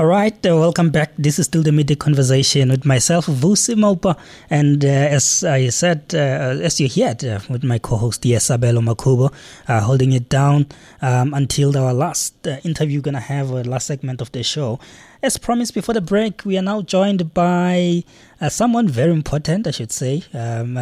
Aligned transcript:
All 0.00 0.06
right, 0.06 0.46
uh, 0.46 0.54
welcome 0.54 0.90
back. 0.90 1.10
This 1.18 1.40
is 1.40 1.46
still 1.46 1.64
the 1.64 1.72
midday 1.72 1.96
conversation 1.96 2.68
with 2.68 2.84
myself, 2.84 3.26
Vusi 3.26 3.74
Mopa, 3.74 4.16
and 4.48 4.84
uh, 4.84 4.88
as 4.88 5.42
I 5.42 5.70
said, 5.70 6.02
uh, 6.14 6.62
as 6.62 6.78
you 6.78 6.88
heard, 6.88 7.24
uh, 7.24 7.40
with 7.50 7.64
my 7.64 7.78
co-host 7.80 8.22
Yesabelo 8.22 8.78
Makubo, 8.80 9.34
uh, 9.66 9.80
holding 9.80 10.12
it 10.12 10.28
down 10.28 10.66
um, 11.02 11.34
until 11.34 11.76
our 11.76 11.92
last 11.92 12.46
uh, 12.46 12.58
interview. 12.62 13.00
Gonna 13.00 13.18
have 13.18 13.50
a 13.50 13.64
last 13.64 13.88
segment 13.88 14.20
of 14.20 14.30
the 14.30 14.44
show. 14.44 14.78
As 15.20 15.36
promised 15.36 15.74
before 15.74 15.94
the 15.94 16.00
break, 16.00 16.44
we 16.44 16.56
are 16.56 16.62
now 16.62 16.80
joined 16.80 17.34
by 17.34 18.04
someone 18.50 18.86
very 18.86 19.10
important, 19.10 19.66
I 19.66 19.72
should 19.72 19.90
say, 19.90 20.22
um, 20.32 20.76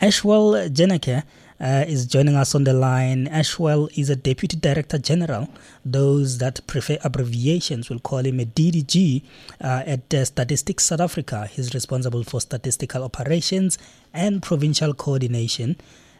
Ashwell 0.00 0.68
Jenneker 0.68 1.22
uh, 1.60 1.84
is 1.86 2.06
joining 2.06 2.34
us 2.36 2.54
on 2.54 2.64
the 2.64 2.72
line. 2.72 3.26
Ashwell 3.28 3.88
is 3.96 4.10
a 4.10 4.16
Deputy 4.16 4.56
Director 4.56 4.98
General. 4.98 5.48
Those 5.84 6.38
that 6.38 6.66
prefer 6.66 6.98
abbreviations 7.04 7.88
will 7.88 8.00
call 8.00 8.18
him 8.18 8.40
a 8.40 8.44
DDG 8.44 9.22
uh, 9.60 9.82
at 9.86 10.12
uh, 10.14 10.24
Statistics 10.24 10.84
South 10.84 11.00
Africa. 11.00 11.46
He's 11.46 11.74
responsible 11.74 12.24
for 12.24 12.40
statistical 12.40 13.04
operations 13.04 13.78
and 14.12 14.42
provincial 14.42 14.94
coordination. 14.94 15.76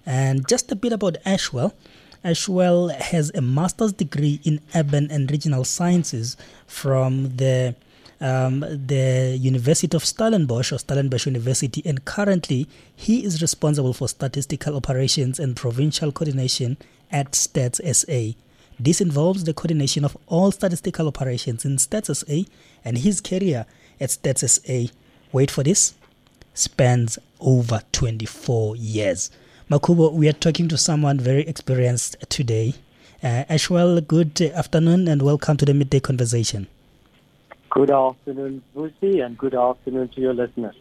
And 0.07 0.47
just 0.49 0.71
a 0.73 0.77
bit 0.77 0.93
about 0.93 1.17
Ashwell. 1.25 1.73
Ashwell 2.25 2.95
has 2.95 3.33
a 3.35 3.41
master's 3.41 3.93
degree 3.93 4.41
in 4.45 4.61
urban 4.75 5.11
and 5.11 5.31
regional 5.31 5.65
sciences 5.65 6.37
from 6.67 7.37
the 7.37 7.75
um, 8.23 8.61
the 8.61 9.37
University 9.39 9.97
of 9.97 10.05
Stellenbosch 10.05 10.73
or 10.73 10.79
Stellenbosch 10.79 11.27
University, 11.27 11.83
and 11.85 12.05
currently 12.05 12.69
he 12.95 13.25
is 13.25 13.43
responsible 13.43 13.93
for 13.93 14.09
statistical 14.09 14.77
operations 14.77 15.41
and 15.41 15.57
provincial 15.57 16.13
coordination 16.13 16.77
at 17.11 17.33
Stats 17.33 17.81
SA. 17.95 18.39
This 18.79 19.01
involves 19.01 19.45
the 19.45 19.53
coordination 19.53 20.05
of 20.05 20.17
all 20.29 20.53
statistical 20.53 21.09
operations 21.09 21.65
in 21.65 21.77
Stats 21.77 22.15
SA, 22.15 22.49
and 22.85 22.99
his 22.99 23.21
career 23.21 23.67
at 24.01 24.11
Stats 24.11 24.49
SA, 24.49 24.93
wait 25.33 25.51
for 25.51 25.65
this, 25.65 25.95
spans 26.55 27.19
over 27.41 27.81
24 27.91 28.77
years. 28.77 29.31
Makubo, 29.69 30.13
we 30.13 30.29
are 30.29 30.33
talking 30.33 30.69
to 30.69 30.79
someone 30.79 31.19
very 31.19 31.43
experienced 31.43 32.17
today. 32.29 32.75
Uh, 33.23 33.45
Ashwell, 33.49 34.01
good 34.07 34.41
afternoon 34.41 35.09
and 35.09 35.23
welcome 35.23 35.57
to 35.57 35.65
the 35.65 35.75
midday 35.75 36.01
conversation. 36.01 36.69
Good 37.75 37.91
afternoon, 37.91 38.63
Vusi, 38.77 39.25
and 39.25 39.39
good 39.39 39.55
afternoon 39.55 40.09
to 40.09 40.21
your 40.21 40.35
listeners. 40.35 40.77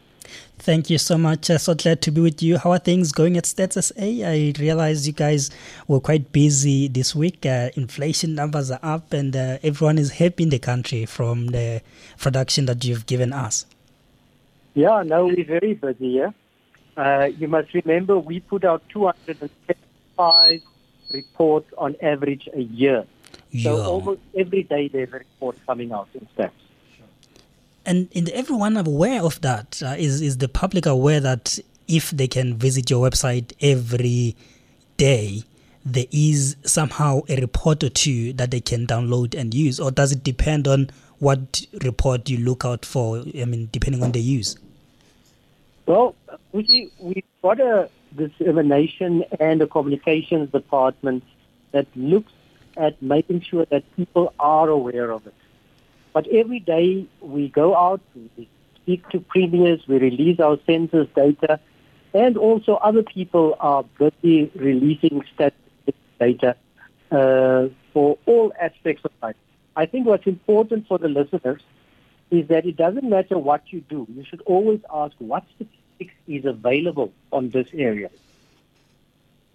Thank 0.59 0.89
you 0.89 0.97
so 0.97 1.17
much. 1.17 1.49
Uh, 1.49 1.57
so 1.57 1.73
glad 1.73 2.01
to 2.01 2.11
be 2.11 2.19
with 2.19 2.43
you. 2.43 2.57
How 2.57 2.71
are 2.71 2.79
things 2.79 3.13
going 3.13 3.37
at 3.37 3.45
Stats 3.45 3.81
SA? 3.81 3.93
I 3.97 4.51
realized 4.59 5.07
you 5.07 5.13
guys 5.13 5.51
were 5.87 6.01
quite 6.01 6.33
busy 6.33 6.89
this 6.89 7.15
week. 7.15 7.45
Uh, 7.45 7.69
inflation 7.75 8.35
numbers 8.35 8.71
are 8.71 8.79
up, 8.83 9.13
and 9.13 9.33
uh, 9.33 9.59
everyone 9.63 9.97
is 9.97 10.11
happy 10.11 10.43
in 10.43 10.49
the 10.49 10.59
country 10.59 11.05
from 11.05 11.47
the 11.47 11.81
production 12.17 12.65
that 12.65 12.83
you've 12.83 13.05
given 13.05 13.31
us. 13.31 13.65
Yeah, 14.73 15.01
no, 15.03 15.27
we're 15.27 15.45
very 15.45 15.75
busy. 15.75 16.07
Yeah, 16.07 16.31
uh, 16.97 17.29
you 17.37 17.47
must 17.47 17.73
remember 17.73 18.19
we 18.19 18.41
put 18.41 18.65
out 18.65 18.83
275 18.89 20.59
reports 21.13 21.73
on 21.77 21.95
average 22.01 22.49
a 22.53 22.63
year. 22.63 23.05
Yeah. 23.51 23.63
So 23.63 23.81
almost 23.81 24.19
every 24.37 24.63
day 24.63 24.89
there's 24.89 25.13
a 25.13 25.19
report 25.19 25.57
coming 25.65 25.93
out 25.93 26.09
in 26.13 26.27
Stats 26.35 26.51
and 27.85 28.09
is 28.11 28.29
everyone 28.29 28.77
aware 28.77 29.23
of 29.23 29.41
that? 29.41 29.81
Uh, 29.83 29.95
is 29.97 30.21
is 30.21 30.37
the 30.37 30.47
public 30.47 30.85
aware 30.85 31.19
that 31.19 31.59
if 31.87 32.11
they 32.11 32.27
can 32.27 32.55
visit 32.55 32.89
your 32.89 33.07
website 33.09 33.53
every 33.61 34.35
day, 34.97 35.43
there 35.85 36.05
is 36.11 36.55
somehow 36.63 37.21
a 37.27 37.39
report 37.41 37.83
or 37.83 37.89
two 37.89 38.33
that 38.33 38.51
they 38.51 38.61
can 38.61 38.85
download 38.87 39.35
and 39.35 39.53
use, 39.53 39.79
or 39.79 39.91
does 39.91 40.11
it 40.11 40.23
depend 40.23 40.67
on 40.67 40.89
what 41.19 41.65
report 41.83 42.29
you 42.29 42.37
look 42.37 42.65
out 42.65 42.85
for? 42.85 43.19
I 43.19 43.45
mean, 43.45 43.69
depending 43.71 44.03
on 44.03 44.11
the 44.11 44.21
use. 44.21 44.57
Well, 45.85 46.15
we 46.51 46.91
we've 46.99 47.23
got 47.41 47.59
a 47.59 47.89
dissemination 48.15 49.23
and 49.39 49.61
a 49.61 49.67
communications 49.67 50.51
department 50.51 51.23
that 51.71 51.87
looks 51.95 52.31
at 52.77 53.01
making 53.01 53.41
sure 53.41 53.65
that 53.65 53.83
people 53.95 54.33
are 54.39 54.69
aware 54.69 55.11
of 55.11 55.25
it. 55.27 55.33
But 56.13 56.27
every 56.27 56.59
day 56.59 57.07
we 57.21 57.49
go 57.49 57.75
out, 57.75 58.01
we 58.15 58.49
speak 58.75 59.07
to 59.09 59.19
premiers, 59.19 59.87
we 59.87 59.97
release 59.97 60.39
our 60.39 60.57
census 60.65 61.07
data, 61.15 61.59
and 62.13 62.37
also 62.37 62.75
other 62.75 63.03
people 63.03 63.55
are 63.59 63.83
busy 63.97 64.51
releasing 64.55 65.23
statistics 65.33 65.97
data 66.19 66.55
uh, 67.11 67.67
for 67.93 68.17
all 68.25 68.51
aspects 68.59 69.05
of 69.05 69.11
life. 69.21 69.35
I 69.75 69.85
think 69.85 70.05
what's 70.05 70.27
important 70.27 70.87
for 70.87 70.97
the 70.97 71.07
listeners 71.07 71.61
is 72.29 72.47
that 72.47 72.65
it 72.65 72.75
doesn't 72.75 73.09
matter 73.09 73.37
what 73.37 73.61
you 73.71 73.81
do. 73.81 74.05
You 74.13 74.25
should 74.25 74.41
always 74.41 74.79
ask 74.93 75.13
what 75.19 75.43
statistics 75.55 76.13
is 76.27 76.45
available 76.45 77.13
on 77.31 77.49
this 77.49 77.67
area. 77.73 78.09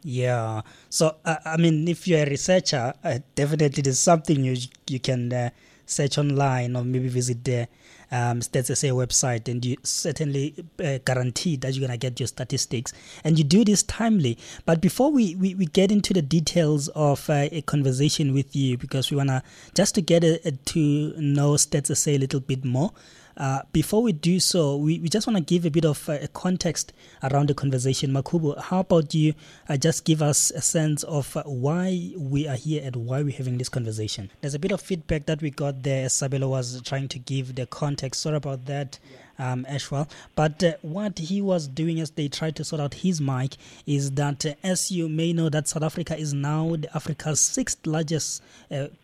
Yeah. 0.02 0.62
So, 0.88 1.16
uh, 1.24 1.36
I 1.44 1.56
mean, 1.56 1.88
if 1.88 2.06
you're 2.06 2.22
a 2.22 2.30
researcher, 2.30 2.94
uh, 3.02 3.18
definitely 3.34 3.82
there's 3.82 3.98
something 3.98 4.44
you 4.44 4.56
you 4.86 5.00
can 5.00 5.32
uh, 5.32 5.50
search 5.86 6.18
online 6.18 6.76
or 6.76 6.84
maybe 6.84 7.08
visit 7.08 7.44
the 7.44 7.68
um, 8.10 8.40
Stats 8.40 8.76
SA 8.76 8.88
website, 8.88 9.48
and 9.48 9.64
you 9.64 9.76
certainly 9.82 10.54
uh, 10.78 10.98
guarantee 11.04 11.56
that 11.56 11.74
you're 11.74 11.86
going 11.86 11.98
to 11.98 12.10
get 12.10 12.20
your 12.20 12.26
statistics. 12.26 12.92
And 13.24 13.38
you 13.38 13.44
do 13.44 13.64
this 13.64 13.82
timely. 13.82 14.38
But 14.64 14.80
before 14.80 15.10
we, 15.10 15.34
we, 15.34 15.54
we 15.54 15.66
get 15.66 15.90
into 15.90 16.12
the 16.12 16.22
details 16.22 16.88
of 16.88 17.28
uh, 17.28 17.48
a 17.50 17.62
conversation 17.62 18.32
with 18.32 18.54
you, 18.54 18.78
because 18.78 19.10
we 19.10 19.16
want 19.16 19.30
to 19.30 19.42
just 19.74 19.94
to 19.96 20.02
get 20.02 20.22
a, 20.24 20.46
a, 20.46 20.52
to 20.52 21.14
know 21.16 21.52
Stats 21.52 21.96
SA 21.96 22.12
a 22.12 22.18
little 22.18 22.40
bit 22.40 22.64
more, 22.64 22.92
uh, 23.36 23.60
before 23.72 24.02
we 24.02 24.12
do 24.12 24.40
so, 24.40 24.76
we, 24.76 24.98
we 25.00 25.08
just 25.08 25.26
want 25.26 25.36
to 25.36 25.42
give 25.42 25.66
a 25.66 25.70
bit 25.70 25.84
of 25.84 26.08
uh, 26.08 26.18
context 26.32 26.92
around 27.22 27.48
the 27.48 27.54
conversation. 27.54 28.10
Makubo, 28.10 28.58
how 28.58 28.80
about 28.80 29.14
you 29.14 29.34
uh, 29.68 29.76
just 29.76 30.04
give 30.04 30.22
us 30.22 30.50
a 30.52 30.62
sense 30.62 31.02
of 31.02 31.36
uh, 31.36 31.42
why 31.42 32.12
we 32.16 32.48
are 32.48 32.56
here 32.56 32.82
and 32.84 32.96
why 32.96 33.22
we're 33.22 33.36
having 33.36 33.58
this 33.58 33.68
conversation? 33.68 34.30
There's 34.40 34.54
a 34.54 34.58
bit 34.58 34.72
of 34.72 34.80
feedback 34.80 35.26
that 35.26 35.42
we 35.42 35.50
got 35.50 35.82
there. 35.82 36.06
Sabelo 36.06 36.48
was 36.48 36.80
trying 36.82 37.08
to 37.08 37.18
give 37.18 37.54
the 37.54 37.66
context. 37.66 38.22
Sorry 38.22 38.36
about 38.36 38.64
that. 38.66 38.98
Um, 39.38 39.66
Ashwell. 39.68 40.08
But 40.34 40.64
uh, 40.64 40.72
what 40.80 41.18
he 41.18 41.42
was 41.42 41.68
doing 41.68 42.00
as 42.00 42.12
they 42.12 42.28
tried 42.28 42.56
to 42.56 42.64
sort 42.64 42.80
out 42.80 42.94
his 42.94 43.20
mic 43.20 43.58
is 43.84 44.12
that, 44.12 44.46
as 44.62 44.90
you 44.90 45.10
may 45.10 45.34
know, 45.34 45.50
that 45.50 45.68
South 45.68 45.82
Africa 45.82 46.16
is 46.16 46.32
now 46.32 46.74
Africa's 46.94 47.38
sixth 47.38 47.86
largest 47.86 48.42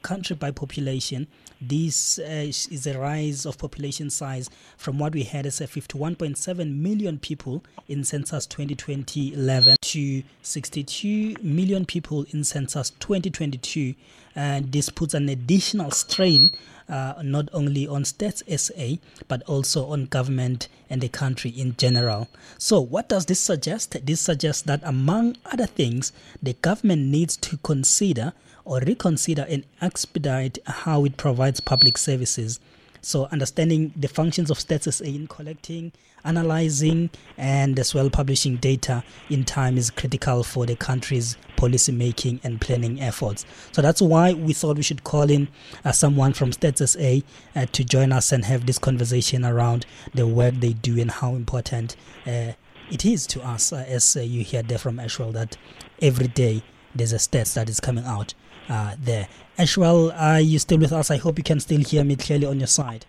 country 0.01 0.35
by 0.35 0.51
population. 0.51 1.27
This 1.65 2.19
uh, 2.19 2.25
is 2.49 2.89
a 2.89 2.99
rise 2.99 3.47
of 3.47 3.57
population 3.57 4.11
size 4.11 4.51
from 4.77 4.99
what 4.99 5.15
we 5.15 5.23
had 5.23 5.47
as 5.47 5.61
a 5.61 5.69
51.7 5.69 6.77
million 6.77 7.21
people 7.21 7.63
in 7.87 8.03
census 8.03 8.49
2020-11 8.49 9.77
to 9.81 10.23
62 10.43 11.37
million 11.41 11.87
people 11.87 12.27
in 12.31 12.43
census 12.43 12.91
2022. 12.91 13.95
And 14.35 14.73
this 14.73 14.89
puts 14.89 15.15
an 15.15 15.29
additional 15.29 15.93
strain 15.93 16.51
uh, 16.89 17.15
not 17.23 17.49
only 17.53 17.87
on 17.87 18.03
Stats 18.03 18.43
SA, 18.59 19.01
but 19.29 19.43
also 19.45 19.87
on 19.87 20.07
government 20.07 20.69
and 20.91 21.01
the 21.01 21.09
country 21.09 21.51
in 21.51 21.77
general. 21.77 22.27
So, 22.59 22.81
what 22.81 23.09
does 23.09 23.27
this 23.27 23.39
suggest? 23.39 24.05
This 24.05 24.21
suggests 24.21 24.63
that, 24.63 24.81
among 24.83 25.37
other 25.47 25.67
things, 25.67 26.13
the 26.43 26.55
government 26.55 27.03
needs 27.03 27.37
to 27.37 27.57
consider 27.59 28.33
or 28.65 28.81
reconsider 28.81 29.47
and 29.49 29.65
expedite 29.81 30.59
how 30.67 31.05
it 31.05 31.17
provides 31.17 31.61
public 31.61 31.99
services 31.99 32.61
so 33.05 33.27
understanding 33.33 33.93
the 33.97 34.07
functions 34.07 34.49
of 34.49 34.59
Stats 34.59 35.01
in 35.01 35.27
collecting, 35.27 35.91
analyzing, 36.25 37.11
and 37.37 37.77
as 37.77 37.93
well 37.95 38.09
publishing 38.09 38.59
data 38.59 39.03
in 39.29 39.43
time 39.43 39.77
is 39.77 39.91
critical 39.91 40.45
for 40.45 40.67
the 40.67 40.77
country's 40.77 41.37
policy 41.57 41.91
making 41.91 42.41
and 42.45 42.61
planning 42.61 43.01
efforts. 43.01 43.45
So 43.73 43.83
that's 43.83 44.01
why 44.01 44.35
we 44.35 44.53
thought 44.53 44.77
we 44.77 44.85
should 44.85 45.03
call 45.03 45.29
in 45.29 45.49
uh, 45.85 45.91
someone 45.91 46.33
from 46.33 46.53
Stats 46.53 46.89
SA 46.89 47.27
uh, 47.61 47.67
to 47.73 47.83
join 47.83 48.13
us 48.13 48.31
and 48.31 48.45
have 48.45 48.67
this 48.67 48.79
conversation 48.79 49.45
around 49.45 49.85
the 50.15 50.29
work 50.29 50.55
they 50.55 50.75
do 50.75 51.01
and 51.01 51.11
how 51.11 51.35
important 51.35 51.97
uh, 52.25 52.53
it 52.89 53.05
is 53.05 53.27
to 53.29 53.43
us, 53.43 53.73
uh, 53.73 53.85
as 53.89 54.17
uh, 54.17 54.21
you 54.21 54.45
hear 54.45 54.63
there 54.63 54.79
from 54.79 55.01
Ashwell, 55.01 55.33
that 55.33 55.57
every 56.01 56.29
day 56.29 56.63
there's 56.95 57.13
a 57.13 57.17
stats 57.17 57.55
that 57.55 57.69
is 57.69 57.81
coming 57.81 58.05
out 58.05 58.35
uh, 58.69 58.97
there. 58.99 59.29
Ashwell, 59.59 60.13
are 60.13 60.41
you 60.41 60.59
still 60.59 60.79
with 60.79 60.93
us? 60.93 61.11
I 61.11 61.17
hope 61.17 61.39
you 61.39 61.45
can 61.45 61.61
still 61.61 61.81
hear 61.81 62.05
me 62.05 62.17
clearly 62.17 62.47
on 62.47 62.59
your 62.59 62.67
side. 62.67 63.07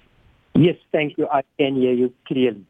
Yes, 0.56 0.76
thank 0.92 1.18
you. 1.18 1.28
I 1.28 1.44
can 1.58 1.76
hear 1.76 1.94
you 1.94 2.14
clearly. 2.28 2.66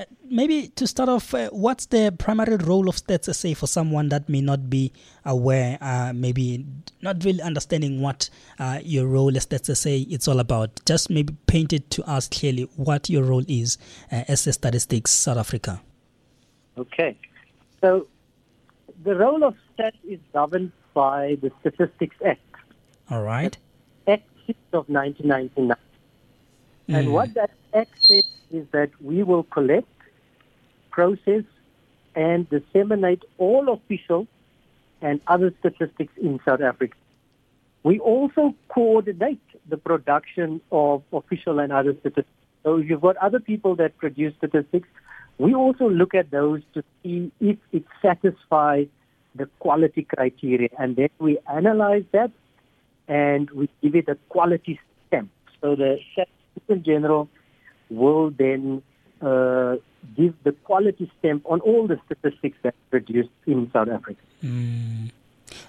Uh, 0.00 0.04
maybe 0.28 0.68
to 0.68 0.86
start 0.86 1.08
off, 1.08 1.34
uh, 1.34 1.48
what's 1.50 1.86
the 1.86 2.14
primary 2.18 2.56
role 2.56 2.88
of 2.88 2.96
Stats 2.96 3.34
SA 3.34 3.54
for 3.54 3.66
someone 3.66 4.08
that 4.08 4.28
may 4.28 4.40
not 4.40 4.70
be 4.70 4.92
aware, 5.24 5.76
uh, 5.80 6.12
maybe 6.14 6.64
not 7.02 7.22
really 7.24 7.42
understanding 7.42 8.00
what 8.00 8.30
uh, 8.58 8.80
your 8.82 9.06
role 9.06 9.36
as 9.36 9.46
Stats 9.46 9.74
SA 9.76 9.90
it's 9.90 10.28
all 10.28 10.40
about? 10.40 10.80
Just 10.86 11.10
maybe 11.10 11.34
paint 11.46 11.72
it 11.72 11.90
to 11.90 12.02
us 12.08 12.28
clearly 12.28 12.68
what 12.76 13.10
your 13.10 13.24
role 13.24 13.44
is 13.48 13.76
uh, 14.10 14.24
as 14.28 14.46
a 14.46 14.52
Statistics 14.52 15.10
South 15.10 15.38
Africa. 15.38 15.80
Okay. 16.78 17.16
So 17.80 18.06
the 19.04 19.14
role 19.14 19.44
of 19.44 19.54
Stats 19.76 19.98
is 20.08 20.20
governed 20.32 20.72
by 20.96 21.36
the 21.42 21.52
Statistics 21.60 22.16
Act. 22.24 22.40
All 23.10 23.22
right. 23.22 23.54
Act 24.08 24.26
6 24.46 24.58
of 24.72 24.88
1999. 24.88 25.76
And 26.88 27.12
what 27.12 27.34
that 27.34 27.50
act 27.74 27.90
says 28.08 28.24
is 28.50 28.66
that 28.72 28.90
we 29.02 29.22
will 29.22 29.42
collect, 29.42 29.86
process, 30.90 31.44
and 32.14 32.48
disseminate 32.48 33.22
all 33.36 33.68
official 33.68 34.26
and 35.02 35.20
other 35.26 35.52
statistics 35.60 36.14
in 36.16 36.40
South 36.46 36.62
Africa. 36.62 36.96
We 37.82 37.98
also 37.98 38.54
coordinate 38.68 39.46
the 39.68 39.76
production 39.76 40.62
of 40.72 41.02
official 41.12 41.58
and 41.58 41.72
other 41.72 41.94
statistics. 42.00 42.28
So 42.62 42.78
if 42.78 42.88
you've 42.88 43.02
got 43.02 43.18
other 43.18 43.38
people 43.38 43.76
that 43.76 43.98
produce 43.98 44.34
statistics. 44.38 44.88
We 45.38 45.54
also 45.54 45.90
look 45.90 46.14
at 46.14 46.30
those 46.30 46.62
to 46.72 46.82
see 47.02 47.30
if 47.40 47.58
it 47.70 47.84
satisfies 48.00 48.88
the 49.36 49.46
quality 49.58 50.02
criteria. 50.02 50.68
And 50.78 50.96
then 50.96 51.08
we 51.18 51.38
analyze 51.52 52.04
that 52.12 52.30
and 53.08 53.50
we 53.50 53.68
give 53.82 53.94
it 53.94 54.08
a 54.08 54.16
quality 54.28 54.80
stamp. 55.06 55.30
So 55.60 55.76
the 55.76 55.98
Statistician-General 56.12 57.28
will 57.90 58.30
then 58.30 58.82
uh, 59.20 59.76
give 60.16 60.34
the 60.44 60.52
quality 60.52 61.10
stamp 61.18 61.42
on 61.46 61.60
all 61.60 61.86
the 61.86 62.00
statistics 62.06 62.58
that 62.62 62.74
are 62.74 62.90
produced 62.90 63.30
in 63.46 63.70
South 63.72 63.88
Africa. 63.88 64.20
Mm. 64.44 65.10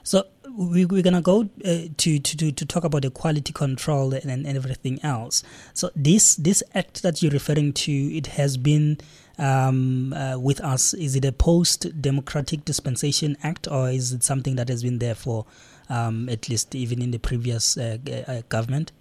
So 0.03 0.25
we, 0.57 0.85
we're 0.85 1.03
gonna 1.03 1.21
go 1.21 1.49
uh, 1.63 1.87
to, 1.97 2.19
to 2.19 2.51
to 2.51 2.65
talk 2.65 2.83
about 2.83 3.03
the 3.03 3.11
quality 3.11 3.53
control 3.53 4.13
and, 4.13 4.29
and 4.29 4.47
everything 4.47 4.99
else. 5.03 5.43
So 5.73 5.91
this 5.95 6.35
this 6.35 6.63
act 6.73 7.03
that 7.03 7.21
you're 7.21 7.31
referring 7.31 7.73
to, 7.73 7.91
it 7.91 8.27
has 8.27 8.57
been 8.57 8.97
um, 9.37 10.13
uh, 10.13 10.37
with 10.37 10.61
us. 10.61 10.93
Is 10.93 11.15
it 11.15 11.25
a 11.25 11.31
post-democratic 11.31 12.65
dispensation 12.65 13.37
act, 13.43 13.67
or 13.67 13.89
is 13.89 14.11
it 14.11 14.23
something 14.23 14.55
that 14.55 14.69
has 14.69 14.83
been 14.83 14.99
there 14.99 15.15
for 15.15 15.45
um, 15.89 16.29
at 16.29 16.49
least 16.49 16.75
even 16.75 17.01
in 17.01 17.11
the 17.11 17.19
previous 17.19 17.77
uh, 17.77 17.97
uh 18.27 18.41
government? 18.49 18.91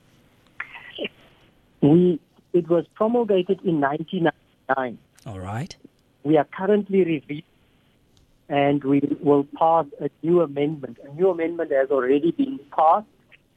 We 1.81 2.21
it 2.53 2.69
was 2.69 2.87
promulgated 2.95 3.61
in 3.65 3.81
1999. 3.81 4.99
All 5.27 5.41
right. 5.41 5.77
We 6.25 6.37
are 6.39 6.45
currently 6.45 7.05
reviewing 7.05 7.43
and 8.49 8.83
we 8.85 9.01
will 9.21 9.47
pass 9.59 9.87
a 10.01 10.09
new 10.23 10.41
amendment. 10.41 10.99
A 11.05 11.13
new 11.15 11.31
amendment 11.31 11.73
has 11.73 11.91
already 11.91 12.31
been 12.31 12.61
passed, 12.77 13.07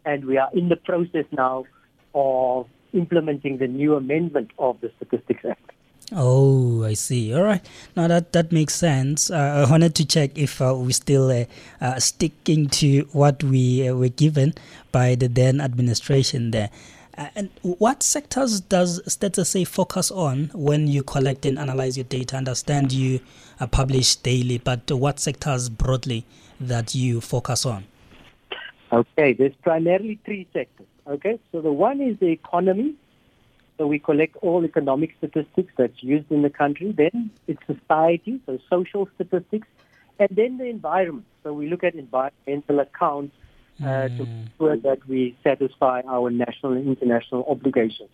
and 0.05 0.25
we 0.25 0.37
are 0.37 0.49
in 0.53 0.69
the 0.69 0.75
process 0.75 1.25
now 1.31 1.65
of 2.13 2.67
implementing 2.93 3.57
the 3.57 3.67
new 3.67 3.95
amendment 3.95 4.51
of 4.57 4.81
the 4.81 4.91
Statistics 4.97 5.45
Act. 5.45 5.71
Oh, 6.11 6.83
I 6.83 6.93
see. 6.93 7.33
All 7.33 7.43
right. 7.43 7.63
Now 7.95 8.07
that 8.07 8.31
that 8.33 8.51
makes 8.51 8.73
sense. 8.73 9.29
Uh, 9.29 9.65
I 9.67 9.69
wanted 9.69 9.93
to 9.95 10.05
check 10.05 10.37
if 10.37 10.61
uh, 10.61 10.73
we're 10.75 10.91
still 10.91 11.29
uh, 11.29 11.45
uh 11.81 11.99
sticking 11.99 12.67
to 12.81 13.01
what 13.11 13.43
we 13.43 13.87
uh, 13.87 13.93
were 13.93 14.09
given 14.09 14.53
by 14.91 15.15
the 15.15 15.27
then 15.27 15.61
administration 15.61 16.51
there. 16.51 16.69
Uh, 17.17 17.27
and 17.35 17.49
what 17.61 18.01
sectors 18.01 18.61
does 18.61 19.01
Stats 19.03 19.45
SA 19.45 19.65
focus 19.69 20.09
on 20.09 20.49
when 20.53 20.87
you 20.87 21.03
collect 21.03 21.45
and 21.45 21.59
analyze 21.59 21.97
your 21.97 22.05
data? 22.05 22.37
understand 22.37 22.91
you 22.91 23.19
publish 23.71 24.15
daily, 24.15 24.57
but 24.57 24.89
what 24.91 25.19
sectors 25.19 25.69
broadly 25.69 26.25
that 26.59 26.95
you 26.95 27.19
focus 27.21 27.65
on? 27.65 27.83
Okay, 28.91 29.33
there's 29.33 29.53
primarily 29.61 30.17
three 30.25 30.47
sectors. 30.53 30.87
Okay, 31.05 31.39
so 31.51 31.61
the 31.61 31.71
one 31.71 32.01
is 32.01 32.17
the 32.19 32.27
economy. 32.27 32.95
So 33.79 33.87
we 33.87 33.97
collect 33.97 34.35
all 34.41 34.65
economic 34.65 35.15
statistics 35.17 35.71
that's 35.77 36.03
used 36.03 36.29
in 36.29 36.41
the 36.41 36.49
country. 36.49 36.91
Then 36.91 37.31
it's 37.47 37.61
society, 37.65 38.41
so 38.45 38.59
social 38.69 39.07
statistics, 39.15 39.69
and 40.19 40.27
then 40.29 40.57
the 40.57 40.65
environment. 40.65 41.25
So 41.43 41.53
we 41.53 41.69
look 41.69 41.85
at 41.85 41.95
environmental 41.95 42.81
accounts 42.81 43.33
uh, 43.81 44.09
to 44.09 44.25
hmm. 44.25 44.47
ensure 44.47 44.75
that 44.75 45.07
we 45.07 45.37
satisfy 45.45 46.01
our 46.05 46.29
national 46.29 46.73
and 46.73 46.89
international 46.89 47.45
obligations. 47.47 48.09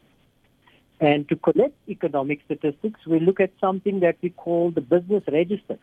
And 0.99 1.27
to 1.29 1.35
collect 1.35 1.73
economic 1.89 2.41
statistics, 2.45 2.99
we 3.07 3.19
look 3.19 3.39
at 3.39 3.49
something 3.59 4.01
that 4.01 4.17
we 4.21 4.29
call 4.29 4.69
the 4.69 4.81
business 4.81 5.23
register. 5.31 5.79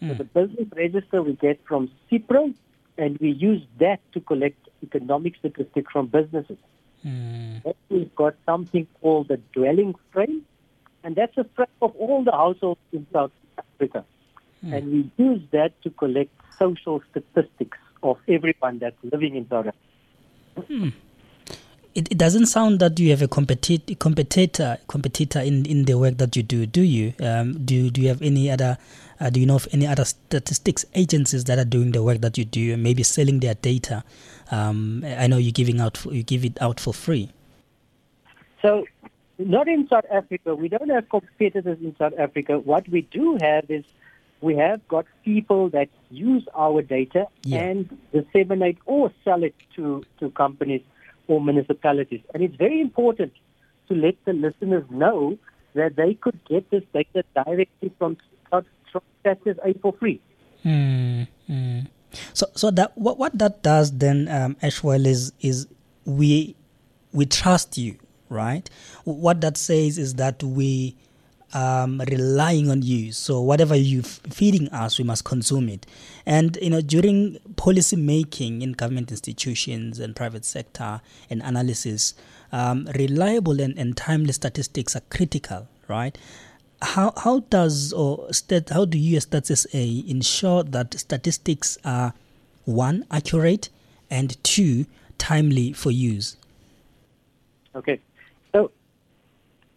Mm. 0.00 0.08
So 0.08 0.14
hmm. 0.14 0.18
the 0.18 0.24
business 0.24 0.68
register 0.74 1.22
we 1.22 1.34
get 1.34 1.60
from 1.66 1.90
CIPRO, 2.10 2.54
and 2.96 3.18
we 3.18 3.32
use 3.32 3.62
that 3.78 4.00
to 4.12 4.20
collect 4.20 4.70
economic 4.82 5.36
statistics 5.36 5.92
from 5.92 6.06
businesses. 6.06 6.56
Mm. 7.06 7.74
we've 7.88 8.14
got 8.14 8.34
something 8.46 8.86
called 9.00 9.28
the 9.28 9.38
dwelling 9.52 9.94
frame, 10.12 10.44
and 11.02 11.16
that's 11.16 11.36
a 11.36 11.44
frame 11.56 11.68
of 11.80 11.94
all 11.96 12.22
the 12.22 12.32
households 12.32 12.80
in 12.92 13.06
South 13.12 13.32
Africa. 13.58 14.04
Mm. 14.64 14.76
And 14.76 14.92
we 14.92 15.24
use 15.24 15.42
that 15.50 15.80
to 15.82 15.90
collect 15.90 16.30
social 16.58 17.02
statistics 17.10 17.78
of 18.02 18.18
everyone 18.28 18.78
that's 18.78 18.96
living 19.02 19.36
in 19.36 19.48
South 19.48 19.66
Africa. 19.66 20.72
Hmm. 20.72 20.88
It, 21.94 22.10
it, 22.10 22.18
doesn't 22.18 22.46
sound 22.46 22.80
that 22.80 22.98
you 22.98 23.10
have 23.10 23.20
a 23.20 23.28
competi- 23.28 23.98
competitor 23.98 24.78
competitor 24.88 25.40
in, 25.40 25.66
in 25.66 25.84
the 25.84 25.98
work 25.98 26.16
that 26.18 26.34
you 26.36 26.42
do, 26.42 26.64
do 26.64 26.80
you? 26.80 27.12
Um, 27.20 27.64
do 27.64 27.90
do 27.90 28.00
you 28.00 28.08
have 28.08 28.22
any 28.22 28.50
other? 28.50 28.78
Uh, 29.22 29.30
do 29.30 29.38
you 29.38 29.46
know 29.46 29.54
of 29.54 29.68
any 29.70 29.86
other 29.86 30.04
statistics 30.04 30.84
agencies 30.94 31.44
that 31.44 31.56
are 31.56 31.64
doing 31.64 31.92
the 31.92 32.02
work 32.02 32.20
that 32.20 32.36
you 32.36 32.44
do, 32.44 32.72
and 32.72 32.82
maybe 32.82 33.04
selling 33.04 33.38
their 33.38 33.54
data? 33.54 34.02
Um, 34.50 35.04
I 35.06 35.28
know 35.28 35.36
you're 35.36 35.52
giving 35.52 35.80
out 35.80 36.04
you 36.06 36.24
give 36.24 36.44
it 36.44 36.60
out 36.60 36.80
for 36.80 36.92
free. 36.92 37.30
So, 38.62 38.84
not 39.38 39.68
in 39.68 39.86
South 39.86 40.06
Africa. 40.10 40.56
We 40.56 40.68
don't 40.68 40.88
have 40.88 41.08
competitors 41.08 41.78
in 41.80 41.94
South 41.96 42.14
Africa. 42.18 42.58
What 42.58 42.88
we 42.88 43.02
do 43.02 43.38
have 43.40 43.70
is 43.70 43.84
we 44.40 44.56
have 44.56 44.86
got 44.88 45.06
people 45.24 45.68
that 45.70 45.88
use 46.10 46.44
our 46.54 46.82
data 46.82 47.26
yeah. 47.44 47.60
and 47.60 47.98
disseminate 48.12 48.78
or 48.86 49.12
sell 49.24 49.44
it 49.44 49.54
to, 49.76 50.04
to 50.18 50.30
companies 50.30 50.82
or 51.28 51.40
municipalities. 51.40 52.20
And 52.34 52.42
it's 52.42 52.56
very 52.56 52.80
important 52.80 53.32
to 53.88 53.94
let 53.94 54.16
the 54.24 54.32
listeners 54.32 54.84
know 54.90 55.38
that 55.74 55.96
they 55.96 56.14
could 56.14 56.38
get 56.44 56.68
this 56.70 56.82
data 56.92 57.24
directly 57.34 57.92
from, 57.98 58.16
from 59.22 59.34
Stats 59.36 59.56
SA 59.56 59.78
for 59.80 59.92
free. 59.94 60.20
Mm, 60.64 61.26
mm. 61.48 61.86
So, 62.34 62.46
so 62.54 62.70
that 62.72 62.96
what, 62.96 63.18
what 63.18 63.36
that 63.38 63.62
does 63.62 63.96
then, 63.96 64.28
um, 64.28 64.56
Ashwell, 64.62 65.06
is 65.06 65.32
is 65.40 65.66
we 66.04 66.54
we 67.12 67.26
trust 67.26 67.78
you, 67.78 67.96
right? 68.28 68.68
What 69.04 69.40
that 69.40 69.56
says 69.56 69.98
is 69.98 70.14
that 70.14 70.42
we 70.42 70.96
um, 71.52 72.00
relying 72.10 72.70
on 72.70 72.82
you. 72.82 73.12
So 73.12 73.40
whatever 73.40 73.74
you're 73.76 74.02
feeding 74.02 74.68
us, 74.68 74.98
we 74.98 75.04
must 75.04 75.24
consume 75.24 75.68
it. 75.68 75.86
And 76.26 76.58
you 76.60 76.70
know, 76.70 76.80
during 76.80 77.38
policy 77.56 77.96
making 77.96 78.62
in 78.62 78.72
government 78.72 79.10
institutions 79.10 79.98
and 79.98 80.16
private 80.16 80.44
sector 80.44 81.00
and 81.30 81.42
analysis, 81.42 82.14
um, 82.52 82.88
reliable 82.94 83.60
and, 83.60 83.76
and 83.78 83.96
timely 83.96 84.32
statistics 84.32 84.96
are 84.96 85.02
critical, 85.10 85.68
right? 85.88 86.16
How 86.82 87.12
how 87.16 87.40
does 87.48 87.92
or 87.92 88.32
stat, 88.32 88.70
how 88.70 88.84
do 88.84 88.98
you 88.98 89.16
as 89.16 89.26
Stats 89.26 89.56
SA 89.56 90.10
ensure 90.10 90.64
that 90.64 90.98
statistics 90.98 91.78
are 91.84 92.12
one 92.64 93.06
accurate 93.10 93.70
and 94.10 94.42
two 94.44 94.86
timely 95.16 95.72
for 95.72 95.90
use? 95.90 96.36
Okay, 97.74 98.00
so 98.52 98.72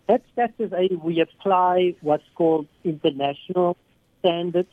at 0.09 0.21
Stats 0.35 0.69
SA, 0.69 0.95
we 1.03 1.19
apply 1.19 1.95
what's 2.01 2.27
called 2.35 2.67
international 2.83 3.77
standards 4.19 4.69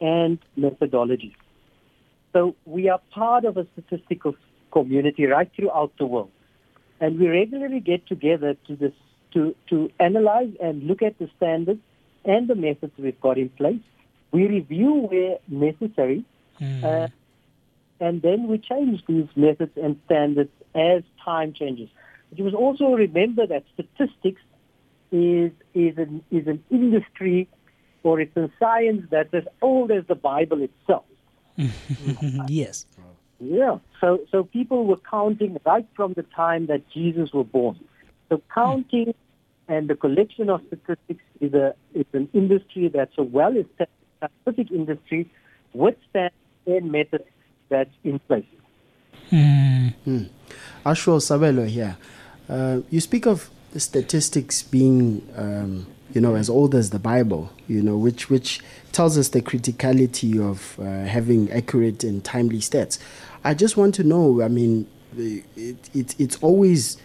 and 0.00 0.38
methodologies. 0.58 1.34
So 2.32 2.54
we 2.64 2.88
are 2.88 3.00
part 3.10 3.44
of 3.44 3.56
a 3.56 3.66
statistical 3.72 4.34
community 4.70 5.26
right 5.26 5.50
throughout 5.54 5.92
the 5.98 6.06
world. 6.06 6.30
And 7.00 7.18
we 7.18 7.28
regularly 7.28 7.80
get 7.80 8.06
together 8.06 8.56
to, 8.66 8.76
this, 8.76 8.92
to, 9.32 9.54
to 9.68 9.90
analyze 9.98 10.52
and 10.60 10.82
look 10.84 11.02
at 11.02 11.18
the 11.18 11.28
standards 11.36 11.80
and 12.24 12.48
the 12.48 12.54
methods 12.54 12.92
we've 12.98 13.20
got 13.20 13.38
in 13.38 13.48
place. 13.50 13.80
We 14.32 14.46
review 14.46 14.92
where 15.10 15.38
necessary, 15.48 16.24
mm. 16.60 16.84
uh, 16.84 17.08
and 18.00 18.20
then 18.22 18.48
we 18.48 18.58
change 18.58 19.02
these 19.06 19.28
methods 19.36 19.72
and 19.76 19.98
standards 20.06 20.50
as 20.74 21.02
time 21.24 21.52
changes. 21.52 21.88
But 22.28 22.38
you 22.38 22.44
must 22.44 22.56
also 22.56 22.92
remember 22.92 23.46
that 23.46 23.64
statistics 23.74 24.42
is 25.12 25.52
is 25.74 25.96
an 25.96 26.22
is 26.30 26.46
an 26.46 26.62
industry 26.70 27.48
or 28.02 28.20
it's 28.20 28.36
a 28.36 28.50
science 28.58 29.06
that's 29.10 29.32
as 29.32 29.44
old 29.62 29.90
as 29.90 30.04
the 30.06 30.14
Bible 30.14 30.62
itself. 30.62 31.04
yes. 32.48 32.86
Yeah. 33.40 33.78
So 34.00 34.20
so 34.30 34.44
people 34.44 34.86
were 34.86 34.98
counting 35.10 35.58
right 35.64 35.86
from 35.94 36.12
the 36.14 36.22
time 36.22 36.66
that 36.66 36.88
Jesus 36.90 37.32
was 37.32 37.46
born. 37.46 37.78
So 38.28 38.42
counting 38.52 39.14
and 39.68 39.88
the 39.88 39.94
collection 39.94 40.50
of 40.50 40.62
statistics 40.66 41.22
is 41.40 41.54
a 41.54 41.74
is 41.94 42.06
an 42.12 42.28
industry 42.32 42.88
that's 42.88 43.16
a 43.18 43.22
well 43.22 43.56
established 43.56 43.90
scientific 44.20 44.70
industry 44.70 45.30
with 45.72 45.96
standards 46.10 46.34
and 46.66 46.90
methods 46.90 47.24
that's 47.68 47.90
in 48.04 48.18
place. 48.20 48.46
Mm. 49.30 49.94
Hmm. 50.04 50.22
Ashwell 50.84 51.20
Sabelo 51.20 51.66
here. 51.66 51.96
Uh, 52.48 52.80
you 52.90 53.00
speak 53.00 53.26
of 53.26 53.50
the 53.72 53.80
statistics 53.80 54.62
being, 54.62 55.28
um, 55.36 55.86
you 56.12 56.20
know, 56.20 56.36
as 56.36 56.48
old 56.48 56.74
as 56.74 56.90
the 56.90 56.98
Bible, 56.98 57.50
you 57.66 57.82
know, 57.82 57.96
which 57.96 58.30
which 58.30 58.60
tells 58.92 59.18
us 59.18 59.28
the 59.30 59.42
criticality 59.42 60.38
of 60.38 60.78
uh, 60.78 61.04
having 61.04 61.50
accurate 61.50 62.04
and 62.04 62.24
timely 62.24 62.58
stats. 62.58 62.98
I 63.42 63.54
just 63.54 63.76
want 63.76 63.94
to 63.96 64.04
know. 64.04 64.42
I 64.42 64.48
mean, 64.48 64.86
it, 65.16 65.44
it 65.92 66.14
it's 66.18 66.36
always 66.40 66.96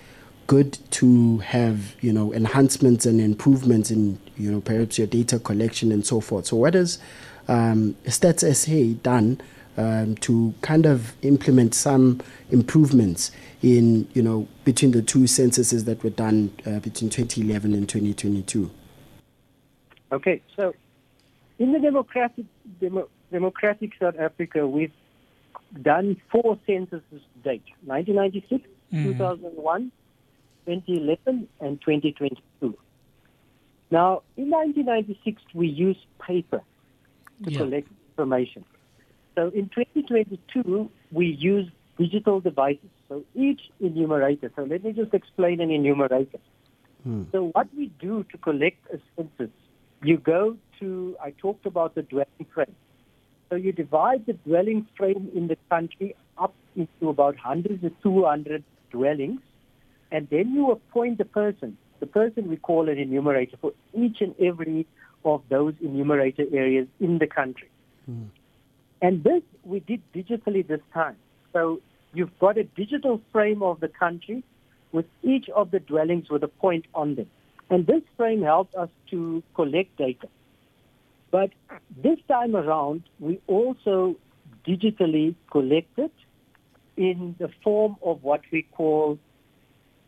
good 0.51 0.77
to 0.91 1.37
have 1.37 1.95
you 2.01 2.11
know 2.11 2.33
enhancements 2.33 3.05
and 3.05 3.21
improvements 3.21 3.89
in 3.89 4.19
you 4.35 4.51
know 4.51 4.59
perhaps 4.59 4.97
your 4.97 5.07
data 5.07 5.39
collection 5.39 5.93
and 5.93 6.05
so 6.05 6.19
forth. 6.19 6.45
So 6.45 6.57
what 6.57 6.73
has 6.73 6.99
um, 7.47 7.95
Stats 8.03 8.43
SA 8.53 8.99
done 9.01 9.39
um, 9.77 10.15
to 10.15 10.53
kind 10.61 10.85
of 10.85 11.15
implement 11.21 11.73
some 11.73 12.19
improvements 12.49 13.31
in 13.61 14.09
you 14.13 14.21
know 14.21 14.45
between 14.65 14.91
the 14.91 15.01
two 15.01 15.25
censuses 15.25 15.85
that 15.85 16.03
were 16.03 16.09
done 16.09 16.51
uh, 16.65 16.79
between 16.79 17.09
2011 17.09 17.73
and 17.73 17.87
2022? 17.87 18.69
Okay, 20.11 20.41
so 20.57 20.73
in 21.59 21.71
the 21.71 21.79
democratic 21.79 22.43
demo, 22.81 23.07
democratic 23.31 23.93
South 23.97 24.19
Africa, 24.19 24.67
we've 24.67 24.91
done 25.81 26.19
four 26.29 26.59
censuses 26.67 27.21
to 27.21 27.39
date: 27.41 27.63
1996, 27.85 28.67
mm. 28.91 29.03
2001, 29.13 29.93
2011, 30.65 31.47
and 31.59 31.81
2022. 31.81 32.77
Now, 33.91 34.21
in 34.37 34.49
1996, 34.49 35.41
we 35.53 35.67
used 35.67 35.99
paper 36.25 36.61
to 37.43 37.51
yeah. 37.51 37.57
collect 37.57 37.87
information. 38.11 38.63
So 39.35 39.49
in 39.49 39.69
2022, 39.69 40.89
we 41.11 41.25
use 41.27 41.69
digital 41.97 42.39
devices. 42.39 42.89
So 43.09 43.23
each 43.35 43.61
enumerator, 43.79 44.51
so 44.55 44.63
let 44.63 44.83
me 44.83 44.93
just 44.93 45.13
explain 45.13 45.59
an 45.59 45.71
enumerator. 45.71 46.39
Hmm. 47.03 47.23
So 47.31 47.49
what 47.53 47.67
we 47.75 47.87
do 47.99 48.23
to 48.31 48.37
collect 48.37 48.77
a 48.93 48.99
census, 49.15 49.53
you 50.03 50.17
go 50.17 50.57
to, 50.79 51.15
I 51.21 51.31
talked 51.31 51.65
about 51.65 51.95
the 51.95 52.03
dwelling 52.03 52.45
frame. 52.53 52.75
So 53.49 53.55
you 53.55 53.73
divide 53.73 54.25
the 54.25 54.33
dwelling 54.33 54.87
frame 54.97 55.29
in 55.35 55.47
the 55.47 55.57
country 55.69 56.15
up 56.37 56.53
into 56.75 57.09
about 57.09 57.35
100 57.35 57.81
to 57.81 57.91
200 58.01 58.63
dwellings, 58.91 59.41
and 60.11 60.27
then 60.29 60.53
you 60.53 60.71
appoint 60.71 61.17
the 61.17 61.25
person. 61.25 61.77
The 61.99 62.05
person 62.07 62.49
we 62.49 62.57
call 62.57 62.89
an 62.89 62.97
enumerator 62.97 63.57
for 63.61 63.73
each 63.93 64.21
and 64.21 64.35
every 64.39 64.87
of 65.23 65.43
those 65.49 65.73
enumerator 65.81 66.45
areas 66.51 66.87
in 66.99 67.19
the 67.19 67.27
country. 67.27 67.69
Hmm. 68.05 68.23
And 69.01 69.23
this 69.23 69.43
we 69.63 69.79
did 69.79 70.01
digitally 70.13 70.67
this 70.67 70.81
time. 70.93 71.15
So 71.53 71.81
you've 72.13 72.37
got 72.39 72.57
a 72.57 72.63
digital 72.63 73.21
frame 73.31 73.63
of 73.63 73.79
the 73.79 73.87
country 73.87 74.43
with 74.91 75.05
each 75.23 75.47
of 75.49 75.71
the 75.71 75.79
dwellings 75.79 76.29
with 76.29 76.43
a 76.43 76.47
point 76.47 76.85
on 76.93 77.15
them. 77.15 77.27
And 77.69 77.87
this 77.87 78.01
frame 78.17 78.41
helps 78.41 78.75
us 78.75 78.89
to 79.11 79.41
collect 79.55 79.95
data. 79.97 80.27
But 81.31 81.51
this 82.03 82.19
time 82.27 82.55
around, 82.55 83.03
we 83.19 83.39
also 83.47 84.17
digitally 84.67 85.35
collect 85.49 85.97
it 85.97 86.11
in 86.97 87.35
the 87.39 87.49
form 87.63 87.95
of 88.03 88.21
what 88.23 88.41
we 88.51 88.63
call 88.63 89.17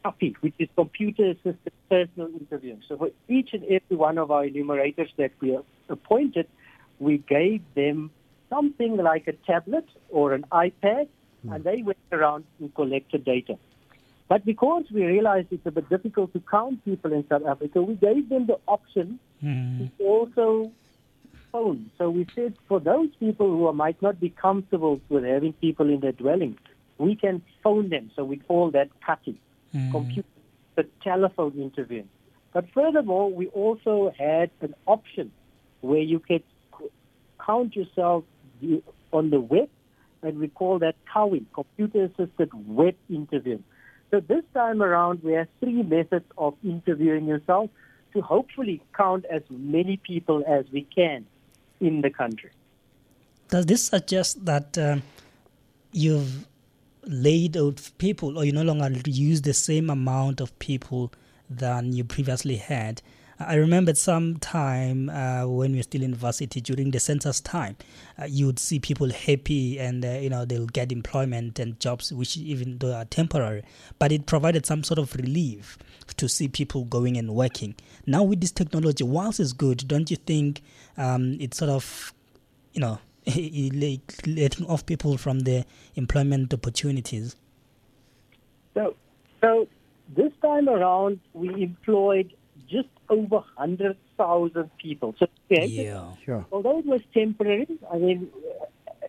CAPI, 0.03 0.35
which 0.41 0.55
is 0.59 0.69
computer-assisted 0.75 1.73
personal 1.89 2.29
interviewing. 2.39 2.81
So 2.87 2.97
for 2.97 3.09
each 3.27 3.53
and 3.53 3.63
every 3.63 3.97
one 3.97 4.17
of 4.17 4.31
our 4.31 4.45
enumerators 4.45 5.09
that 5.17 5.31
we 5.39 5.57
appointed, 5.89 6.47
we 6.99 7.17
gave 7.17 7.61
them 7.75 8.11
something 8.49 8.97
like 8.97 9.27
a 9.27 9.33
tablet 9.33 9.85
or 10.09 10.33
an 10.33 10.45
iPad, 10.51 11.07
mm. 11.45 11.55
and 11.55 11.63
they 11.63 11.81
went 11.81 11.97
around 12.11 12.45
and 12.59 12.73
collected 12.75 13.25
data. 13.25 13.57
But 14.29 14.45
because 14.45 14.85
we 14.91 15.03
realized 15.05 15.47
it's 15.51 15.65
a 15.65 15.71
bit 15.71 15.89
difficult 15.89 16.33
to 16.33 16.41
count 16.49 16.83
people 16.85 17.13
in 17.13 17.27
South 17.27 17.45
Africa, 17.45 17.81
we 17.81 17.95
gave 17.95 18.29
them 18.29 18.47
the 18.47 18.57
option 18.67 19.19
mm. 19.43 19.89
to 19.97 20.03
also 20.03 20.71
phone. 21.51 21.91
So 21.97 22.09
we 22.09 22.25
said 22.35 22.55
for 22.67 22.79
those 22.79 23.09
people 23.19 23.47
who 23.47 23.71
might 23.73 24.01
not 24.01 24.19
be 24.19 24.29
comfortable 24.29 25.01
with 25.09 25.23
having 25.23 25.53
people 25.53 25.89
in 25.89 25.99
their 25.99 26.13
dwelling, 26.13 26.57
we 26.97 27.15
can 27.15 27.41
phone 27.63 27.89
them. 27.89 28.11
So 28.15 28.23
we 28.23 28.37
call 28.37 28.71
that 28.71 28.89
CATI 29.05 29.37
mm. 29.73 29.91
computer, 29.91 30.27
the 30.75 30.85
telephone 31.03 31.53
interview. 31.59 32.03
But 32.53 32.65
furthermore, 32.73 33.31
we 33.31 33.47
also 33.47 34.13
had 34.17 34.51
an 34.61 34.75
option 34.85 35.31
where 35.81 36.01
you 36.01 36.19
could 36.19 36.43
count 37.43 37.75
yourself 37.75 38.23
on 39.11 39.29
the 39.29 39.39
web, 39.39 39.69
and 40.21 40.39
we 40.39 40.47
call 40.47 40.79
that 40.79 40.95
CAWI, 41.13 41.45
computer-assisted 41.53 42.49
web 42.67 42.95
interview. 43.09 43.59
So 44.11 44.19
this 44.19 44.43
time 44.53 44.81
around, 44.81 45.23
we 45.23 45.33
have 45.33 45.47
three 45.59 45.83
methods 45.83 46.25
of 46.37 46.55
interviewing 46.63 47.25
yourself 47.25 47.69
to 48.13 48.21
hopefully 48.21 48.81
count 48.95 49.25
as 49.25 49.41
many 49.49 49.97
people 49.97 50.43
as 50.47 50.65
we 50.71 50.83
can 50.83 51.25
in 51.79 52.01
the 52.01 52.11
country. 52.11 52.51
Does 53.49 53.65
this 53.65 53.87
suggest 53.87 54.45
that 54.45 54.77
uh, 54.77 54.97
you've 55.91 56.47
laid 57.07 57.57
out 57.57 57.91
people 57.97 58.37
or 58.37 58.45
you 58.45 58.51
no 58.51 58.63
longer 58.63 58.89
use 59.05 59.41
the 59.41 59.53
same 59.53 59.89
amount 59.89 60.41
of 60.41 60.57
people 60.59 61.11
than 61.49 61.93
you 61.93 62.03
previously 62.03 62.57
had. 62.57 63.01
I 63.39 63.55
remember 63.55 63.93
some 63.95 64.37
time 64.37 65.09
uh, 65.09 65.47
when 65.47 65.71
we 65.71 65.79
were 65.79 65.83
still 65.83 66.03
in 66.03 66.13
varsity 66.13 66.61
during 66.61 66.91
the 66.91 66.99
census 66.99 67.41
time, 67.41 67.75
uh, 68.21 68.25
you 68.25 68.45
would 68.45 68.59
see 68.59 68.79
people 68.79 69.09
happy 69.09 69.79
and 69.79 70.05
uh, 70.05 70.11
you 70.11 70.29
know 70.29 70.45
they'll 70.45 70.67
get 70.67 70.91
employment 70.91 71.59
and 71.59 71.79
jobs, 71.79 72.13
which 72.13 72.37
even 72.37 72.77
though 72.77 72.93
are 72.93 73.05
temporary, 73.05 73.63
but 73.99 74.11
it 74.11 74.27
provided 74.27 74.65
some 74.65 74.83
sort 74.83 74.99
of 74.99 75.15
relief 75.15 75.77
to 76.17 76.29
see 76.29 76.47
people 76.47 76.85
going 76.85 77.17
and 77.17 77.33
working. 77.33 77.75
Now 78.05 78.23
with 78.23 78.39
this 78.39 78.51
technology, 78.51 79.03
whilst 79.03 79.39
it's 79.39 79.53
good, 79.53 79.87
don't 79.87 80.11
you 80.11 80.17
think 80.17 80.61
um, 80.97 81.37
it's 81.39 81.57
sort 81.57 81.71
of 81.71 82.13
you 82.73 82.81
know 82.81 82.99
letting 84.25 84.65
off 84.67 84.85
people 84.85 85.17
from 85.17 85.41
their 85.41 85.65
employment 85.95 86.53
opportunities? 86.53 87.35
So, 88.73 88.95
so 89.41 89.67
this 90.15 90.31
time 90.41 90.67
around, 90.67 91.19
we 91.33 91.49
employed 91.63 92.33
just 92.69 92.89
over 93.09 93.37
100,000 93.57 94.71
people. 94.77 95.15
So, 95.19 95.27
yeah, 95.49 96.13
sure. 96.25 96.45
Although 96.51 96.79
it 96.79 96.85
was 96.85 97.01
temporary, 97.13 97.67
I 97.91 97.97
mean, 97.97 98.29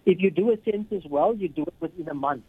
if 0.07 0.21
you 0.21 0.31
do 0.31 0.51
a 0.51 0.57
census 0.71 1.05
well, 1.09 1.35
you 1.35 1.49
do 1.49 1.63
it 1.63 1.75
within 1.81 2.09
a 2.09 2.15
month. 2.15 2.43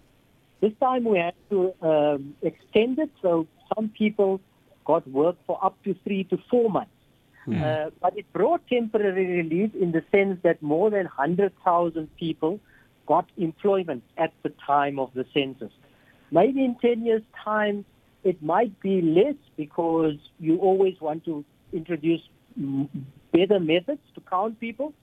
This 0.62 0.74
time 0.80 1.04
we 1.04 1.20
had 1.20 1.34
to 1.50 1.74
um, 1.82 2.36
extend 2.42 3.00
it, 3.00 3.12
so 3.22 3.48
some 3.76 3.90
people 3.90 4.42
got 4.86 5.08
work 5.08 5.36
for 5.46 5.64
up 5.64 5.82
to 5.84 5.96
three 6.04 6.24
to 6.26 6.38
four 6.50 6.70
months. 6.70 6.92
Mm. 7.48 7.62
Uh, 7.62 7.92
but 8.02 8.18
it 8.18 8.32
brought 8.34 8.68
temporary 8.68 9.44
relief 9.44 9.74
in 9.76 9.92
the 9.92 10.04
sense 10.12 10.40
that 10.44 10.62
more 10.62 10.90
than 10.90 11.06
100,000 11.06 12.16
people 12.18 12.60
got 13.06 13.30
employment 13.38 14.04
at 14.18 14.34
the 14.44 14.52
time 14.66 14.98
of 14.98 15.12
the 15.14 15.26
census. 15.34 15.72
Maybe 16.32 16.66
in 16.66 16.76
10 16.76 17.06
years' 17.06 17.22
time, 17.44 17.86
it 18.24 18.42
might 18.42 18.80
be 18.80 19.02
less 19.02 19.36
because 19.56 20.16
you 20.40 20.58
always 20.58 21.00
want 21.00 21.24
to 21.26 21.46
introduce 21.72 22.22
better 23.32 23.60
methods 23.60 24.02
to 24.16 24.22
count 24.22 24.60
people. 24.60 24.94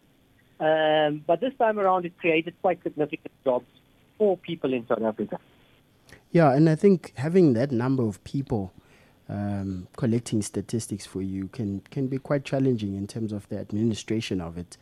Um, 0.59 1.25
but 1.27 1.41
this 1.41 1.53
time 1.59 1.79
around, 1.79 2.05
it 2.07 2.19
created 2.19 2.55
quite 2.61 2.83
significant 2.83 3.33
jobs 3.45 3.67
for 4.19 4.37
people 4.37 4.73
in 4.73 4.87
South 4.89 5.03
Africa. 5.03 5.39
Yeah, 6.31 6.53
and 6.53 6.69
I 6.69 6.75
think 6.75 7.13
having 7.17 7.53
that 7.55 7.71
number 7.71 8.03
of 8.05 8.23
people 8.25 8.73
um, 9.33 9.89
collecting 9.97 10.43
statistics 10.43 11.07
for 11.07 11.23
you 11.23 11.49
can 11.49 11.81
can 11.91 12.07
be 12.07 12.19
quite 12.19 12.45
challenging 12.45 12.95
in 12.95 13.07
terms 13.07 13.33
of 13.33 13.49
the 13.49 13.59
administration 13.59 14.41
of 14.41 14.59
it. 14.59 14.77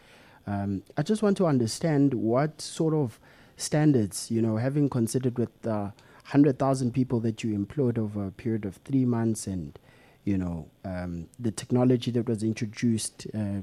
Um, 0.47 0.83
I 0.97 1.03
just 1.03 1.23
want 1.23 1.37
to 1.37 1.47
understand 1.47 2.15
what 2.15 2.61
sort 2.61 2.93
of 2.93 3.21
standards, 3.57 4.31
you 4.31 4.43
know, 4.43 4.57
having 4.57 4.89
considered 4.89 5.39
with 5.39 5.63
the 5.63 5.93
hundred 6.25 6.59
thousand 6.59 6.93
people 6.93 7.21
that 7.21 7.45
you 7.45 7.55
employed 7.55 7.99
over 7.99 8.27
a 8.27 8.31
period 8.33 8.65
of 8.65 8.77
three 8.85 9.05
months, 9.05 9.47
and 9.47 9.79
you 10.25 10.37
know, 10.37 10.67
um, 10.85 11.29
the 11.39 11.53
technology 11.53 12.11
that 12.11 12.29
was 12.29 12.43
introduced, 12.43 13.29
uh, 13.33 13.61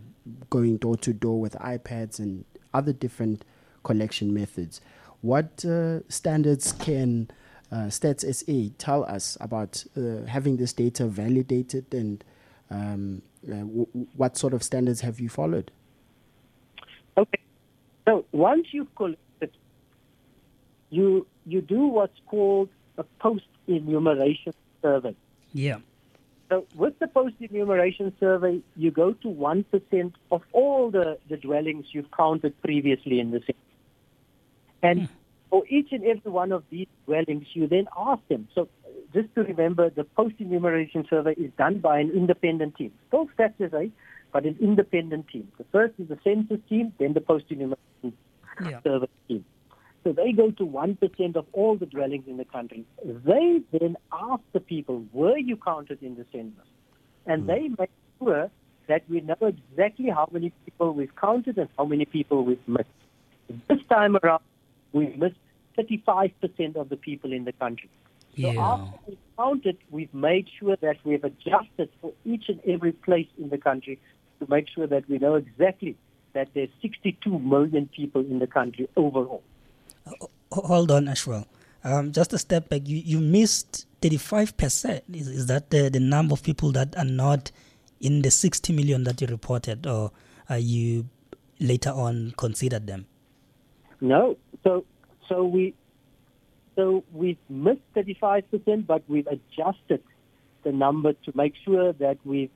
going 0.50 0.78
door 0.78 0.96
to 0.98 1.12
door 1.12 1.42
with 1.42 1.54
iPads 1.56 2.20
and 2.20 2.46
other 2.74 2.94
different 2.94 3.44
collection 3.84 4.34
methods. 4.34 4.80
What 5.22 5.66
uh, 5.66 6.08
standards 6.08 6.72
can 6.72 7.30
uh, 7.72 7.88
Stats 7.88 8.24
SA 8.34 8.74
tell 8.78 9.04
us 9.04 9.38
about 9.42 9.84
uh, 9.98 10.26
having 10.26 10.58
this 10.58 10.74
data 10.74 11.06
validated 11.06 11.94
and 11.94 12.24
um, 12.70 13.22
uh, 13.46 13.56
w- 13.56 13.88
what 14.16 14.38
sort 14.38 14.54
of 14.54 14.64
standards 14.64 15.02
have 15.02 15.20
you 15.20 15.30
followed? 15.30 15.72
Okay. 17.18 17.40
So 18.06 18.26
once 18.32 18.68
you've 18.72 18.94
collected, 18.96 19.52
you, 20.90 21.28
you 21.46 21.62
do 21.62 21.88
what's 21.88 22.20
called 22.28 22.70
a 22.98 23.04
post 23.20 23.46
enumeration 23.68 24.54
survey. 24.82 25.16
Yeah. 25.54 25.80
So 26.50 26.66
with 26.76 26.98
the 27.00 27.08
post 27.08 27.36
enumeration 27.42 28.14
survey, 28.20 28.62
you 28.78 28.92
go 28.92 29.12
to 29.12 29.28
1% 29.28 30.14
of 30.32 30.42
all 30.54 30.90
the, 30.90 31.18
the 31.30 31.36
dwellings 31.36 31.88
you've 31.92 32.12
counted 32.12 32.60
previously 32.62 33.20
in 33.20 33.32
the 33.32 33.40
city. 33.42 33.58
And 34.82 35.02
hmm 35.02 35.06
for 35.50 35.64
each 35.68 35.92
and 35.92 36.04
every 36.06 36.32
one 36.32 36.52
of 36.52 36.64
these 36.70 36.88
dwellings, 37.06 37.48
you 37.54 37.68
then 37.68 37.88
ask 37.98 38.22
them. 38.28 38.48
So 38.54 38.68
just 39.14 39.34
to 39.36 39.44
remember, 39.44 39.90
the 39.90 40.04
post-enumeration 40.04 41.06
survey 41.10 41.34
is 41.34 41.52
done 41.58 41.80
by 41.80 42.00
an 42.00 42.12
independent 42.12 42.76
team. 42.76 42.92
Still 43.08 43.30
statutory, 43.34 43.92
but 44.34 44.46
an 44.46 44.58
independent 44.60 45.28
team. 45.30 45.48
The 45.58 45.66
first 45.72 45.94
is 46.00 46.10
the 46.10 46.20
census 46.24 46.60
team, 46.70 46.94
then 47.00 47.14
the 47.14 47.22
post-enumeration 47.22 48.14
yeah. 48.64 48.80
survey 48.84 49.08
team. 49.28 49.46
so 50.04 50.12
they 50.12 50.32
go 50.32 50.52
to 50.52 50.66
1% 50.66 51.36
of 51.36 51.46
all 51.54 51.78
the 51.78 51.86
dwellings 51.86 52.26
in 52.28 52.38
the 52.38 52.46
country. 52.46 52.86
They 53.04 53.62
then 53.72 53.98
ask 54.12 54.42
the 54.54 54.60
people, 54.60 55.06
were 55.14 55.38
you 55.38 55.58
counted 55.58 56.04
in 56.04 56.16
the 56.16 56.26
census? 56.32 56.68
And 57.26 57.44
mm. 57.44 57.48
they 57.48 57.68
make 57.80 57.92
sure 58.20 58.50
that 58.88 59.04
we 59.10 59.22
know 59.22 59.36
exactly 59.42 60.10
how 60.10 60.30
many 60.32 60.52
people 60.66 60.94
we've 60.94 61.16
counted 61.16 61.58
and 61.58 61.70
how 61.78 61.86
many 61.86 62.06
people 62.06 62.44
we've 62.44 62.68
missed. 62.68 62.90
This 63.70 63.80
time 63.90 64.18
around, 64.22 64.42
we've 64.98 65.18
missed 65.18 65.36
35% 65.78 66.76
of 66.76 66.90
the 66.90 66.98
people 66.98 67.32
in 67.32 67.46
the 67.46 67.54
country. 67.54 67.90
So 68.40 68.52
yeah. 68.52 68.62
after 68.62 69.00
we've 69.08 69.18
counted, 69.38 69.78
we've 69.90 70.14
made 70.14 70.48
sure 70.60 70.76
that 70.78 70.98
we've 71.04 71.24
adjusted 71.24 71.90
for 72.02 72.14
each 72.26 72.50
and 72.50 72.60
every 72.66 72.92
place 72.92 73.28
in 73.38 73.50
the 73.50 73.58
country 73.58 74.00
to 74.40 74.48
make 74.50 74.68
sure 74.70 74.88
that 74.88 75.10
we 75.10 75.18
know 75.18 75.36
exactly 75.36 75.96
that 76.34 76.50
there's 76.54 76.70
62 76.82 77.40
million 77.40 77.90
people 77.96 78.22
in 78.22 78.40
the 78.40 78.48
country 78.48 78.88
overall. 78.96 79.44
Uh, 80.06 80.28
hold 80.52 80.92
on, 80.92 81.08
Ashwell. 81.08 81.48
Um, 81.84 82.12
just 82.12 82.34
a 82.34 82.38
step 82.38 82.70
back. 82.70 82.82
You, 82.86 82.98
you 82.98 83.20
missed 83.20 83.88
35%. 84.02 85.02
Is, 85.14 85.28
is 85.28 85.46
that 85.48 85.70
the, 85.72 85.90
the 85.90 86.00
number 86.00 86.34
of 86.34 86.44
people 86.44 86.72
that 86.74 86.96
are 86.98 87.06
not 87.06 87.52
in 88.00 88.22
the 88.22 88.30
60 88.30 88.74
million 88.74 89.04
that 89.06 89.20
you 89.22 89.28
reported, 89.28 89.88
or 89.88 90.12
are 90.50 90.60
you 90.60 91.08
later 91.60 91.90
on 91.90 92.34
considered 92.38 92.86
them? 92.86 93.08
No. 94.02 94.38
So 94.64 94.86
so 95.28 95.44
we 95.46 95.74
so 96.76 97.04
we've 97.12 97.40
missed 97.50 97.82
35%, 97.96 98.86
but 98.86 99.04
we've 99.08 99.28
adjusted 99.28 100.04
the 100.64 100.72
number 100.72 101.14
to 101.14 101.32
make 101.34 101.54
sure 101.66 101.92
that 101.94 102.18
we've 102.24 102.52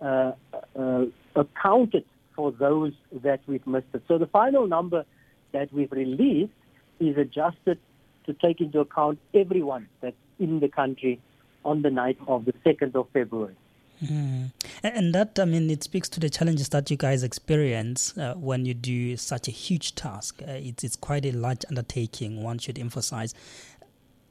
uh, 0.00 0.32
uh, 0.76 1.04
accounted 1.36 2.04
for 2.34 2.50
those 2.50 2.92
that 3.22 3.40
we've 3.46 3.66
missed 3.66 3.86
it. 3.94 4.02
So 4.08 4.18
the 4.18 4.26
final 4.26 4.66
number 4.66 5.04
that 5.52 5.72
we've 5.72 5.92
released 5.92 6.52
is 6.98 7.16
adjusted 7.16 7.78
to 8.26 8.32
take 8.34 8.60
into 8.60 8.80
account 8.80 9.20
everyone 9.32 9.88
that's 10.00 10.16
in 10.40 10.58
the 10.58 10.68
country 10.68 11.20
on 11.64 11.82
the 11.82 11.90
night 11.90 12.18
of 12.26 12.44
the 12.44 12.52
2nd 12.66 12.96
of 12.96 13.06
February. 13.12 13.54
Mm. 14.02 14.50
And 14.82 15.14
that, 15.14 15.38
I 15.38 15.44
mean, 15.44 15.70
it 15.70 15.84
speaks 15.84 16.08
to 16.10 16.20
the 16.20 16.28
challenges 16.28 16.68
that 16.70 16.90
you 16.90 16.96
guys 16.96 17.22
experience 17.22 18.16
uh, 18.18 18.34
when 18.34 18.66
you 18.66 18.74
do 18.74 19.16
such 19.16 19.48
a 19.48 19.50
huge 19.50 19.94
task. 19.94 20.42
Uh, 20.42 20.52
it's, 20.52 20.82
it's 20.82 20.96
quite 20.96 21.24
a 21.24 21.32
large 21.32 21.64
undertaking, 21.68 22.42
one 22.42 22.58
should 22.58 22.78
emphasize. 22.78 23.34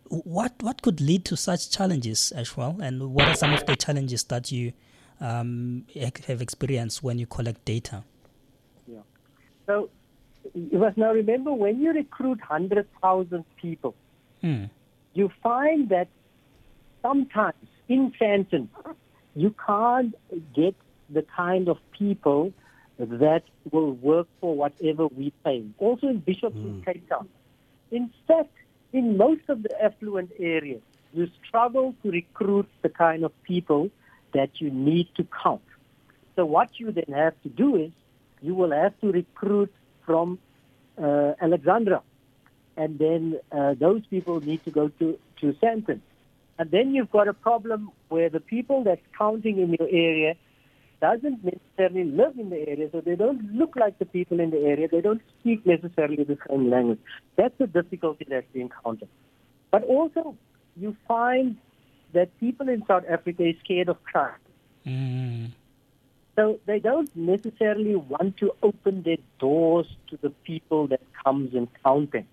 What, 0.09 0.53
what 0.61 0.81
could 0.81 0.99
lead 0.99 1.23
to 1.25 1.37
such 1.37 1.71
challenges 1.71 2.31
as 2.33 2.57
well? 2.57 2.77
And 2.81 3.13
what 3.13 3.29
are 3.29 3.35
some 3.35 3.53
of 3.53 3.65
the 3.65 3.77
challenges 3.77 4.23
that 4.25 4.51
you 4.51 4.73
um, 5.21 5.85
have 6.27 6.41
experienced 6.41 7.01
when 7.01 7.17
you 7.17 7.25
collect 7.25 7.63
data? 7.63 8.03
Yeah. 8.85 8.99
So 9.67 9.89
you 10.53 10.79
must 10.79 10.97
now 10.97 11.13
remember 11.13 11.53
when 11.53 11.79
you 11.79 11.93
recruit 11.93 12.39
100,000 12.39 13.45
people, 13.55 13.95
mm. 14.43 14.69
you 15.13 15.31
find 15.41 15.87
that 15.89 16.09
sometimes 17.01 17.55
in 17.87 18.11
Sandton, 18.19 18.67
you 19.35 19.53
can't 19.65 20.15
get 20.53 20.75
the 21.09 21.23
kind 21.23 21.67
of 21.67 21.77
people 21.91 22.53
that 23.00 23.43
will 23.71 23.93
work 23.93 24.27
for 24.39 24.55
whatever 24.55 25.07
we 25.07 25.33
pay. 25.43 25.63
Also 25.79 26.07
in 26.07 26.19
Bishop's 26.19 26.55
mm. 26.55 26.65
in 26.65 26.83
Cape 26.83 27.09
Town. 27.09 27.27
In 27.91 28.11
fact, 28.27 28.53
in 28.93 29.17
most 29.17 29.41
of 29.50 29.63
the 29.63 29.83
affluent 29.83 30.31
areas, 30.39 30.81
you 31.13 31.29
struggle 31.45 31.95
to 32.03 32.11
recruit 32.11 32.67
the 32.81 32.89
kind 32.89 33.23
of 33.23 33.31
people 33.43 33.89
that 34.33 34.61
you 34.61 34.69
need 34.69 35.07
to 35.15 35.27
count. 35.43 35.61
So 36.35 36.45
what 36.45 36.79
you 36.79 36.91
then 36.91 37.13
have 37.13 37.33
to 37.43 37.50
do 37.50 37.75
is 37.75 37.91
you 38.41 38.55
will 38.55 38.71
have 38.71 39.00
to 39.01 39.11
recruit 39.11 39.73
from 40.05 40.39
uh, 41.01 41.33
Alexandra, 41.41 42.01
and 42.77 42.97
then 42.97 43.39
uh, 43.51 43.75
those 43.77 44.05
people 44.07 44.39
need 44.39 44.63
to 44.63 44.71
go 44.71 44.89
to, 45.00 45.19
to 45.41 45.53
Sandton. 45.53 46.00
And 46.60 46.70
then 46.70 46.93
you've 46.93 47.12
got 47.12 47.27
a 47.27 47.34
problem 47.34 47.91
where 48.10 48.29
the 48.29 48.39
people 48.39 48.84
that's 48.84 49.01
counting 49.17 49.60
in 49.60 49.75
your 49.79 49.89
area 49.89 50.36
doesn't 51.01 51.43
necessarily 51.43 52.03
live 52.03 52.37
in 52.37 52.51
the 52.51 52.57
area, 52.68 52.87
so 52.92 53.01
they 53.01 53.16
don't 53.16 53.53
look 53.53 53.75
like 53.75 53.98
the 53.98 54.05
people 54.05 54.40
in 54.40 54.51
the 54.51 54.59
area. 54.59 54.87
They 54.87 55.01
don't 55.01 55.22
speak 55.40 55.66
necessarily 55.66 56.24
the 56.24 56.37
same 56.48 56.70
language. 56.70 57.00
That's 57.35 57.57
the 57.57 57.66
difficulty 57.66 58.27
that's 58.29 58.46
being 58.53 58.68
encountered. 58.68 59.09
But 59.72 59.83
also, 59.83 60.35
you 60.77 60.96
find 61.07 61.57
that 62.14 62.37
people 62.40 62.70
in 62.70 62.85
South 62.85 63.03
Africa 63.09 63.44
are 63.44 63.53
scared 63.64 63.90
of 63.90 64.03
crime. 64.03 64.35
Mm. 64.85 65.51
So 66.35 66.59
they 66.66 66.79
don't 66.79 67.14
necessarily 67.16 67.96
want 67.96 68.37
to 68.37 68.53
open 68.61 69.03
their 69.03 69.18
doors 69.40 69.87
to 70.09 70.18
the 70.22 70.29
people 70.29 70.87
that 70.87 71.01
comes 71.24 71.53
and 71.53 71.68
counting. 71.83 72.27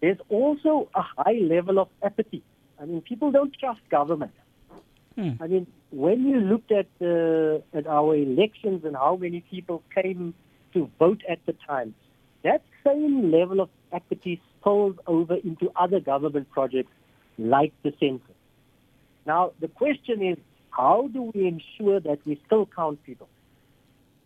There's 0.00 0.18
also 0.28 0.88
a 0.94 1.02
high 1.02 1.38
level 1.42 1.78
of 1.78 1.88
apathy. 2.02 2.42
I 2.80 2.84
mean, 2.84 3.00
people 3.02 3.30
don't 3.30 3.54
trust 3.58 3.80
government. 3.90 4.32
Hmm. 5.16 5.30
I 5.40 5.46
mean, 5.48 5.66
when 5.90 6.26
you 6.26 6.40
looked 6.40 6.70
at 6.70 6.86
uh, 7.00 7.58
at 7.76 7.86
our 7.86 8.14
elections 8.14 8.84
and 8.84 8.94
how 8.94 9.16
many 9.16 9.40
people 9.40 9.82
came 9.94 10.34
to 10.74 10.90
vote 10.98 11.22
at 11.28 11.40
the 11.46 11.54
time, 11.66 11.94
that 12.44 12.62
same 12.86 13.30
level 13.32 13.60
of 13.60 13.68
apathy 13.92 14.40
spills 14.60 14.96
over 15.06 15.34
into 15.36 15.70
other 15.76 16.00
government 16.00 16.50
projects 16.50 16.92
like 17.38 17.72
the 17.82 17.92
census. 17.98 18.36
Now, 19.26 19.52
the 19.60 19.68
question 19.68 20.22
is, 20.22 20.38
how 20.70 21.08
do 21.12 21.32
we 21.34 21.46
ensure 21.46 22.00
that 22.00 22.18
we 22.24 22.40
still 22.46 22.68
count 22.74 23.02
people? 23.04 23.28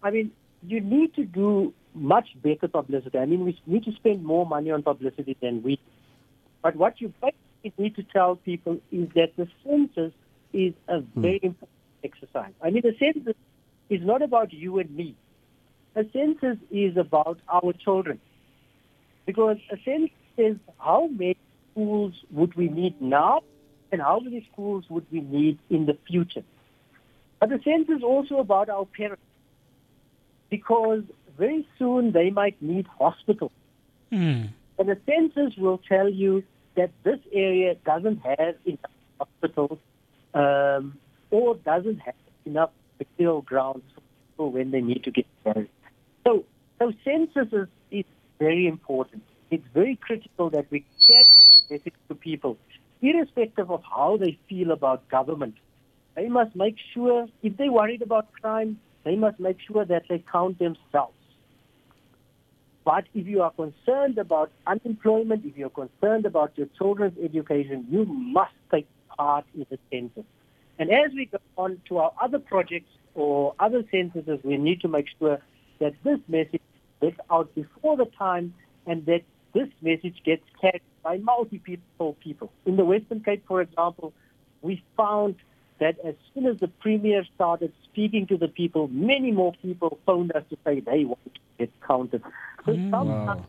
I 0.02 0.10
mean, 0.10 0.32
you 0.62 0.80
need 0.80 1.14
to 1.14 1.24
do 1.24 1.72
much 1.94 2.28
better 2.42 2.68
publicity. 2.68 3.18
I 3.18 3.26
mean, 3.26 3.44
we 3.44 3.58
need 3.66 3.84
to 3.84 3.92
spend 3.92 4.24
more 4.24 4.46
money 4.46 4.70
on 4.70 4.82
publicity 4.82 5.36
than 5.40 5.62
we. 5.62 5.78
But 6.62 6.76
what 6.76 7.00
you 7.00 7.12
need 7.79 7.96
to 7.96 8.03
tell 8.03 8.37
people 8.37 8.81
is 8.90 9.09
that 9.14 9.37
the 9.37 9.48
census 9.64 10.12
is 10.53 10.75
a 10.88 11.01
hmm. 11.01 11.22
very 11.22 11.40
important 11.42 11.68
exercise. 12.05 12.53
I 12.62 12.70
mean, 12.70 12.83
the 12.83 12.96
census 12.98 13.37
is 13.88 14.03
not 14.03 14.22
about 14.22 14.53
you 14.53 14.79
and 14.79 14.90
me. 14.94 15.14
A 15.94 16.05
census 16.12 16.59
is 16.70 16.96
about 16.96 17.38
our 17.48 17.72
children. 17.72 18.20
Because 19.27 19.59
a 19.70 19.77
census 19.85 20.11
is 20.37 20.57
how 20.79 21.07
many 21.07 21.37
schools 21.70 22.14
would 22.31 22.55
we 22.55 22.68
need 22.68 23.01
now 23.01 23.42
and 23.92 24.01
how 24.01 24.18
many 24.18 24.46
schools 24.53 24.85
would 24.88 25.07
we 25.12 25.20
need 25.20 25.59
in 25.68 25.87
the 25.87 25.96
future. 26.09 26.42
But 27.38 27.51
the 27.51 27.61
census 27.62 27.98
is 27.98 28.03
also 28.03 28.38
about 28.38 28.68
our 28.68 28.87
parents. 28.87 29.22
Because 30.48 31.03
very 31.38 31.66
soon 31.79 32.12
they 32.12 32.31
might 32.31 32.61
need 32.61 32.87
hospitals. 32.87 33.53
Mm. 34.11 34.48
And 34.79 34.88
the 34.88 34.98
census 35.07 35.57
will 35.57 35.79
tell 35.79 36.09
you 36.09 36.42
that 36.76 36.90
this 37.04 37.18
area 37.32 37.74
doesn't 37.85 38.18
have 38.18 38.56
enough 38.64 38.90
hospitals 39.18 39.78
um, 40.35 40.98
or 41.30 41.56
doesn't 41.56 41.98
have 41.98 42.14
enough 42.44 42.70
burial 43.16 43.42
grounds 43.42 43.85
for 43.94 44.00
people 44.00 44.52
when 44.52 44.70
they 44.70 44.80
need 44.80 45.04
to 45.04 45.11
get 45.11 45.26
married. 45.44 45.70
So, 46.24 46.44
so 46.78 46.92
census 47.04 47.52
is, 47.52 47.68
is 47.90 48.04
very 48.38 48.66
important. 48.66 49.22
It's 49.50 49.66
very 49.74 49.96
critical 49.96 50.50
that 50.50 50.66
we 50.70 50.85
get 51.06 51.26
message 51.70 51.94
to 52.08 52.14
people, 52.14 52.56
irrespective 53.00 53.70
of 53.70 53.82
how 53.82 54.16
they 54.16 54.38
feel 54.48 54.70
about 54.72 55.08
government. 55.08 55.54
They 56.14 56.28
must 56.28 56.54
make 56.54 56.76
sure, 56.92 57.26
if 57.42 57.56
they're 57.56 57.72
worried 57.72 58.02
about 58.02 58.32
crime, 58.32 58.78
they 59.04 59.16
must 59.16 59.40
make 59.40 59.58
sure 59.66 59.85
that 59.85 60.04
they 60.08 60.22
count 60.30 60.58
themselves. 60.58 61.14
But 62.84 63.04
if 63.14 63.26
you 63.26 63.42
are 63.42 63.52
concerned 63.52 64.18
about 64.18 64.50
unemployment, 64.66 65.44
if 65.44 65.56
you're 65.56 65.70
concerned 65.70 66.26
about 66.26 66.52
your 66.56 66.66
children's 66.78 67.16
education, 67.22 67.86
you 67.90 68.04
must 68.06 68.54
take 68.72 68.86
part 69.16 69.44
in 69.54 69.66
the 69.70 69.78
census. 69.90 70.24
And 70.78 70.90
as 70.90 71.12
we 71.14 71.26
go 71.26 71.38
on 71.56 71.80
to 71.88 71.98
our 71.98 72.12
other 72.20 72.38
projects 72.38 72.90
or 73.14 73.54
other 73.60 73.84
censuses, 73.90 74.40
we 74.42 74.56
need 74.56 74.80
to 74.80 74.88
make 74.88 75.06
sure 75.18 75.38
that 75.78 75.94
this 76.02 76.18
message 76.28 76.62
gets 77.00 77.18
out 77.30 77.54
before 77.54 77.96
the 77.96 78.06
time 78.06 78.54
and 78.86 79.06
that 79.06 79.22
this 79.54 79.68
message 79.80 80.16
gets 80.24 80.42
carried 80.60 80.82
by 81.02 81.18
multiple 81.18 82.16
people. 82.20 82.50
In 82.64 82.76
the 82.76 82.84
Western 82.84 83.20
Cape, 83.20 83.44
for 83.46 83.60
example, 83.60 84.12
we 84.62 84.82
found 84.96 85.36
that 85.78 85.98
as 86.04 86.14
soon 86.32 86.46
as 86.46 86.58
the 86.58 86.68
Premier 86.68 87.24
started 87.34 87.72
speaking 87.84 88.26
to 88.28 88.36
the 88.36 88.48
people, 88.48 88.88
many 88.88 89.32
more 89.32 89.52
people 89.62 89.98
phoned 90.06 90.34
us 90.34 90.44
to 90.50 90.56
say 90.64 90.80
they 90.80 91.04
want 91.04 91.24
to 91.24 91.40
get 91.58 91.70
counted. 91.86 92.22
So 92.64 92.72
mm. 92.72 92.90
sometimes 92.90 93.40
wow. 93.40 93.46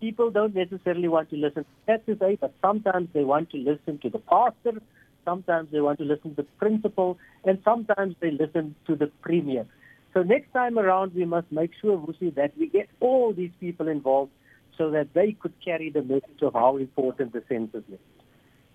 people 0.00 0.30
don't 0.30 0.54
necessarily 0.54 1.08
want 1.08 1.30
to 1.30 1.36
listen 1.36 1.64
to 1.86 2.16
say, 2.18 2.38
but 2.40 2.54
sometimes 2.62 3.08
they 3.12 3.24
want 3.24 3.50
to 3.50 3.58
listen 3.58 3.98
to 3.98 4.10
the 4.10 4.18
pastor, 4.18 4.80
sometimes 5.24 5.70
they 5.72 5.80
want 5.80 5.98
to 5.98 6.04
listen 6.04 6.34
to 6.34 6.42
the 6.42 6.48
principal, 6.58 7.18
and 7.44 7.58
sometimes 7.64 8.14
they 8.20 8.30
listen 8.30 8.74
to 8.86 8.94
the 8.96 9.06
premier. 9.22 9.66
So 10.12 10.22
next 10.22 10.52
time 10.52 10.78
around, 10.78 11.14
we 11.14 11.24
must 11.24 11.50
make 11.50 11.72
sure, 11.80 11.98
Vusi, 11.98 12.34
that 12.36 12.56
we 12.56 12.68
get 12.68 12.88
all 13.00 13.32
these 13.32 13.50
people 13.58 13.88
involved 13.88 14.30
so 14.78 14.90
that 14.90 15.12
they 15.12 15.32
could 15.32 15.52
carry 15.64 15.90
the 15.90 16.02
message 16.02 16.42
of 16.42 16.52
how 16.52 16.76
important 16.76 17.32
the 17.32 17.42
census 17.48 17.82
is. 17.90 17.98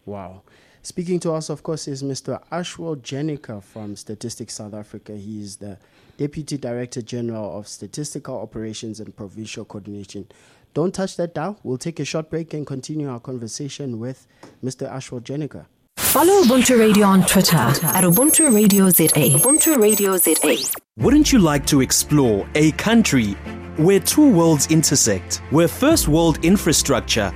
Wow. 0.06 0.42
Speaking 0.82 1.20
to 1.22 1.34
us, 1.34 1.50
of 1.50 1.62
course, 1.64 1.88
is 1.88 2.04
Mr. 2.04 2.42
Ashwell 2.52 2.96
Jenneker 2.98 3.62
from 3.62 3.96
Statistics 3.96 4.56
South 4.56 4.74
Africa. 4.74 5.14
He 5.16 5.42
is 5.42 5.58
the 5.58 5.78
Deputy 6.18 6.58
Director 6.58 7.02
General 7.02 7.58
of 7.58 7.68
Statistical 7.68 8.40
Operations 8.40 9.00
and 9.00 9.16
Provincial 9.16 9.66
Coordination. 9.66 10.28
Don't 10.74 10.94
touch 10.94 11.18
that 11.18 11.34
dial. 11.34 11.60
We'll 11.64 11.78
take 11.78 12.00
a 12.00 12.06
short 12.06 12.30
break 12.30 12.54
and 12.54 12.66
continue 12.66 13.10
our 13.10 13.20
conversation 13.20 14.00
with 14.00 14.26
Mr. 14.64 14.90
Ashwell 14.90 15.22
Jenneker. 15.22 15.66
Follow 15.98 16.42
Ubuntu 16.44 16.80
Radio 16.80 17.06
on 17.06 17.26
Twitter 17.26 17.58
at 17.58 18.04
Ubuntu 18.04 18.54
Radio 18.54 18.90
ZA. 18.90 19.38
Ubuntu 19.38 19.78
Radio 19.78 20.18
ZA. 20.18 20.56
Wouldn't 20.98 21.32
you 21.32 21.40
like 21.40 21.66
to 21.68 21.82
explore 21.82 22.48
a 22.56 22.72
country 22.74 23.34
where 23.78 24.00
two 24.00 24.32
worlds 24.32 24.68
intersect, 24.72 25.42
where 25.52 25.68
first 25.68 26.08
world 26.08 26.44
infrastructure 26.44 27.32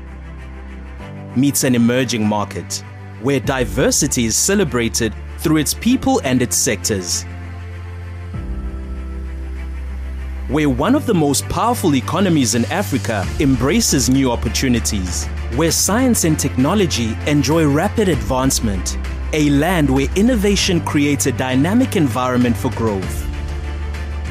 meets 1.35 1.63
an 1.63 1.75
emerging 1.75 2.25
market, 2.25 2.83
where 3.23 3.39
diversity 3.39 4.25
is 4.25 4.35
celebrated 4.35 5.13
through 5.39 5.57
its 5.57 5.73
people 5.73 6.21
and 6.23 6.41
its 6.41 6.55
sectors? 6.55 7.25
where 10.49 10.69
one 10.69 10.93
of 10.93 11.05
the 11.05 11.13
most 11.13 11.47
powerful 11.49 11.95
economies 11.95 12.53
in 12.53 12.63
Africa 12.65 13.25
embraces 13.39 14.09
new 14.09 14.29
opportunities, 14.29 15.25
where 15.55 15.71
science 15.71 16.25
and 16.25 16.37
technology 16.37 17.17
enjoy 17.25 17.65
rapid 17.65 18.09
advancement, 18.09 18.97
a 19.31 19.49
land 19.49 19.89
where 19.89 20.07
innovation 20.15 20.79
creates 20.81 21.25
a 21.25 21.31
dynamic 21.31 21.95
environment 21.95 22.55
for 22.55 22.69
growth. 22.71 23.25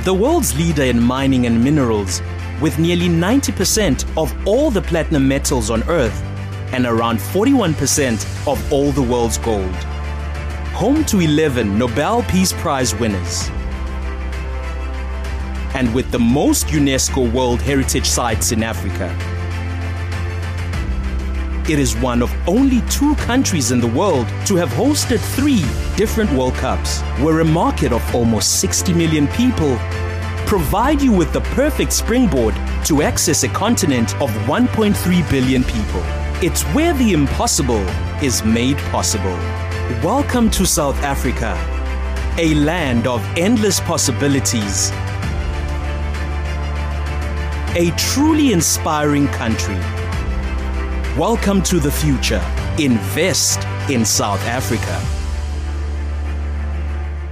The 0.04 0.14
world's 0.14 0.56
leader 0.56 0.84
in 0.84 1.00
mining 1.00 1.46
and 1.46 1.64
minerals, 1.64 2.22
with 2.60 2.78
nearly 2.78 3.08
90% 3.08 4.04
of 4.16 4.32
all 4.46 4.70
the 4.70 4.82
platinum 4.82 5.26
metals 5.26 5.70
on 5.70 5.82
Earth 5.88 6.22
and 6.72 6.86
around 6.86 7.18
41% 7.18 8.46
of 8.50 8.72
all 8.72 8.92
the 8.92 9.02
world's 9.02 9.38
gold. 9.38 9.74
Home 10.74 11.04
to 11.04 11.20
11 11.20 11.78
Nobel 11.78 12.22
Peace 12.24 12.52
Prize 12.52 12.94
winners 12.94 13.50
and 15.74 15.94
with 15.94 16.10
the 16.10 16.18
most 16.18 16.66
UNESCO 16.66 17.30
World 17.32 17.60
Heritage 17.60 18.06
Sites 18.06 18.52
in 18.52 18.62
Africa. 18.62 19.08
It 21.70 21.78
is 21.78 21.96
one 21.96 22.22
of 22.22 22.32
only 22.48 22.82
two 22.90 23.14
countries 23.16 23.70
in 23.70 23.80
the 23.80 23.86
world 23.86 24.26
to 24.46 24.56
have 24.56 24.68
hosted 24.70 25.20
three 25.36 25.62
different 25.96 26.30
World 26.32 26.54
Cups, 26.54 27.00
where 27.22 27.40
a 27.40 27.44
market 27.44 27.92
of 27.92 28.14
almost 28.14 28.60
60 28.60 28.92
million 28.92 29.28
people 29.28 29.76
provide 30.46 31.00
you 31.00 31.12
with 31.12 31.32
the 31.32 31.40
perfect 31.56 31.92
springboard 31.92 32.54
to 32.84 33.02
access 33.02 33.44
a 33.44 33.48
continent 33.48 34.14
of 34.20 34.30
1.3 34.46 35.30
billion 35.30 35.62
people. 35.64 36.21
It's 36.42 36.62
where 36.74 36.92
the 36.94 37.12
impossible 37.12 37.86
is 38.20 38.44
made 38.44 38.76
possible. 38.90 39.36
Welcome 40.02 40.50
to 40.50 40.66
South 40.66 41.00
Africa, 41.04 41.56
a 42.36 42.54
land 42.54 43.06
of 43.06 43.24
endless 43.38 43.78
possibilities 43.78 44.90
a 47.74 47.90
truly 47.96 48.52
inspiring 48.52 49.26
country. 49.28 49.78
Welcome 51.16 51.62
to 51.62 51.78
the 51.78 51.90
future. 51.90 52.44
Invest 52.78 53.60
in 53.88 54.04
South 54.04 54.44
Africa. 54.46 55.00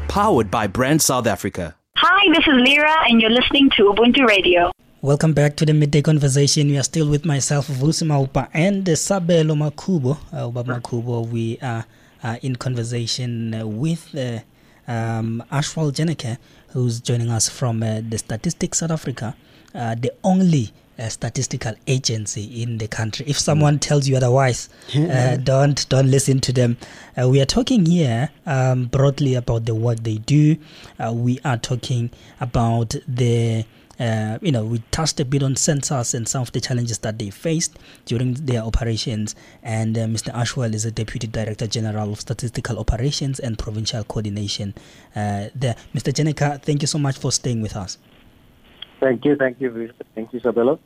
Powered 0.09 0.51
by 0.51 0.67
Brand 0.67 1.03
South 1.03 1.27
Africa. 1.27 1.77
Hi, 1.97 2.33
this 2.33 2.47
is 2.47 2.55
Lyra, 2.55 3.11
and 3.11 3.21
you're 3.21 3.31
listening 3.31 3.69
to 3.77 3.93
Ubuntu 3.93 4.27
Radio. 4.27 4.73
Welcome 5.03 5.33
back 5.33 5.57
to 5.57 5.65
the 5.65 5.73
midday 5.73 6.03
conversation. 6.03 6.69
We 6.69 6.77
are 6.79 6.83
still 6.83 7.09
with 7.09 7.25
myself, 7.25 7.69
Vusi 7.69 8.05
Maupa, 8.07 8.49
and 8.53 8.85
Sabelo 8.85 9.57
Makubo. 9.57 10.19
Uh, 10.33 10.47
Uba 10.47 10.65
Makubo, 10.65 11.27
we 11.27 11.59
are 11.63 11.87
uh, 12.23 12.37
in 12.43 12.57
conversation 12.57 13.55
uh, 13.55 13.67
with 13.67 14.15
uh, 14.15 14.41
um, 14.87 15.43
Ashwell 15.51 15.91
Jenneker, 15.91 16.37
who's 16.69 17.01
joining 17.01 17.31
us 17.31 17.49
from 17.49 17.83
uh, 17.83 18.03
the 18.07 18.19
Statistics 18.19 18.79
South 18.79 18.91
Africa 18.91 19.35
uh, 19.75 19.95
the 19.95 20.13
only 20.25 20.73
uh, 20.99 21.09
statistical 21.09 21.73
agency 21.87 22.63
in 22.63 22.79
the 22.79 22.89
country. 22.89 23.25
If 23.27 23.39
someone 23.39 23.79
tells 23.79 24.09
you 24.09 24.17
otherwise, 24.17 24.69
uh, 24.97 25.37
don't 25.37 25.89
don't 25.89 26.11
listen 26.11 26.41
to 26.41 26.53
them. 26.53 26.77
Uh, 27.21 27.29
we 27.29 27.41
are 27.41 27.47
talking 27.47 27.87
here 27.87 28.31
um, 28.47 28.87
broadly 28.87 29.35
about 29.35 29.65
the 29.65 29.75
work 29.75 30.01
they 30.01 30.19
do. 30.19 30.57
Uh, 30.99 31.13
we 31.15 31.39
are 31.45 31.57
talking 31.57 32.11
about 32.41 32.95
the. 33.09 33.65
Uh, 34.01 34.39
you 34.41 34.51
know, 34.51 34.65
we 34.65 34.83
touched 34.91 35.21
a 35.21 35.25
bit 35.25 35.43
on 35.43 35.55
census 35.55 36.15
and 36.15 36.27
some 36.27 36.43
of 36.43 36.51
the 36.53 36.61
challenges 36.61 36.99
that 36.99 37.19
they 37.19 37.31
faced 37.31 37.79
during 38.07 38.35
their 38.35 38.63
operations. 38.63 39.37
And 39.63 39.95
Mr. 39.95 40.33
Ashwell 40.35 40.75
is 40.75 40.85
a 40.87 40.91
Deputy 40.91 41.27
Director 41.27 41.67
General 41.67 42.13
of 42.13 42.21
Statistical 42.21 42.79
Operations 42.79 43.39
and 43.39 43.59
Provincial 43.59 44.03
Coordination 44.05 44.75
there. 45.15 45.77
Mr. 45.95 46.13
Jenneker, 46.13 46.63
thank 46.63 46.83
you 46.83 46.89
so 46.89 46.99
much 46.99 47.19
for 47.19 47.31
staying 47.31 47.61
with 47.61 47.77
us. 47.77 47.99
Thank 49.01 49.25
you, 49.25 49.37
thank 49.37 49.61
you, 49.61 49.93
thank 50.15 50.33
you, 50.33 50.41
Sabelo. 50.41 50.79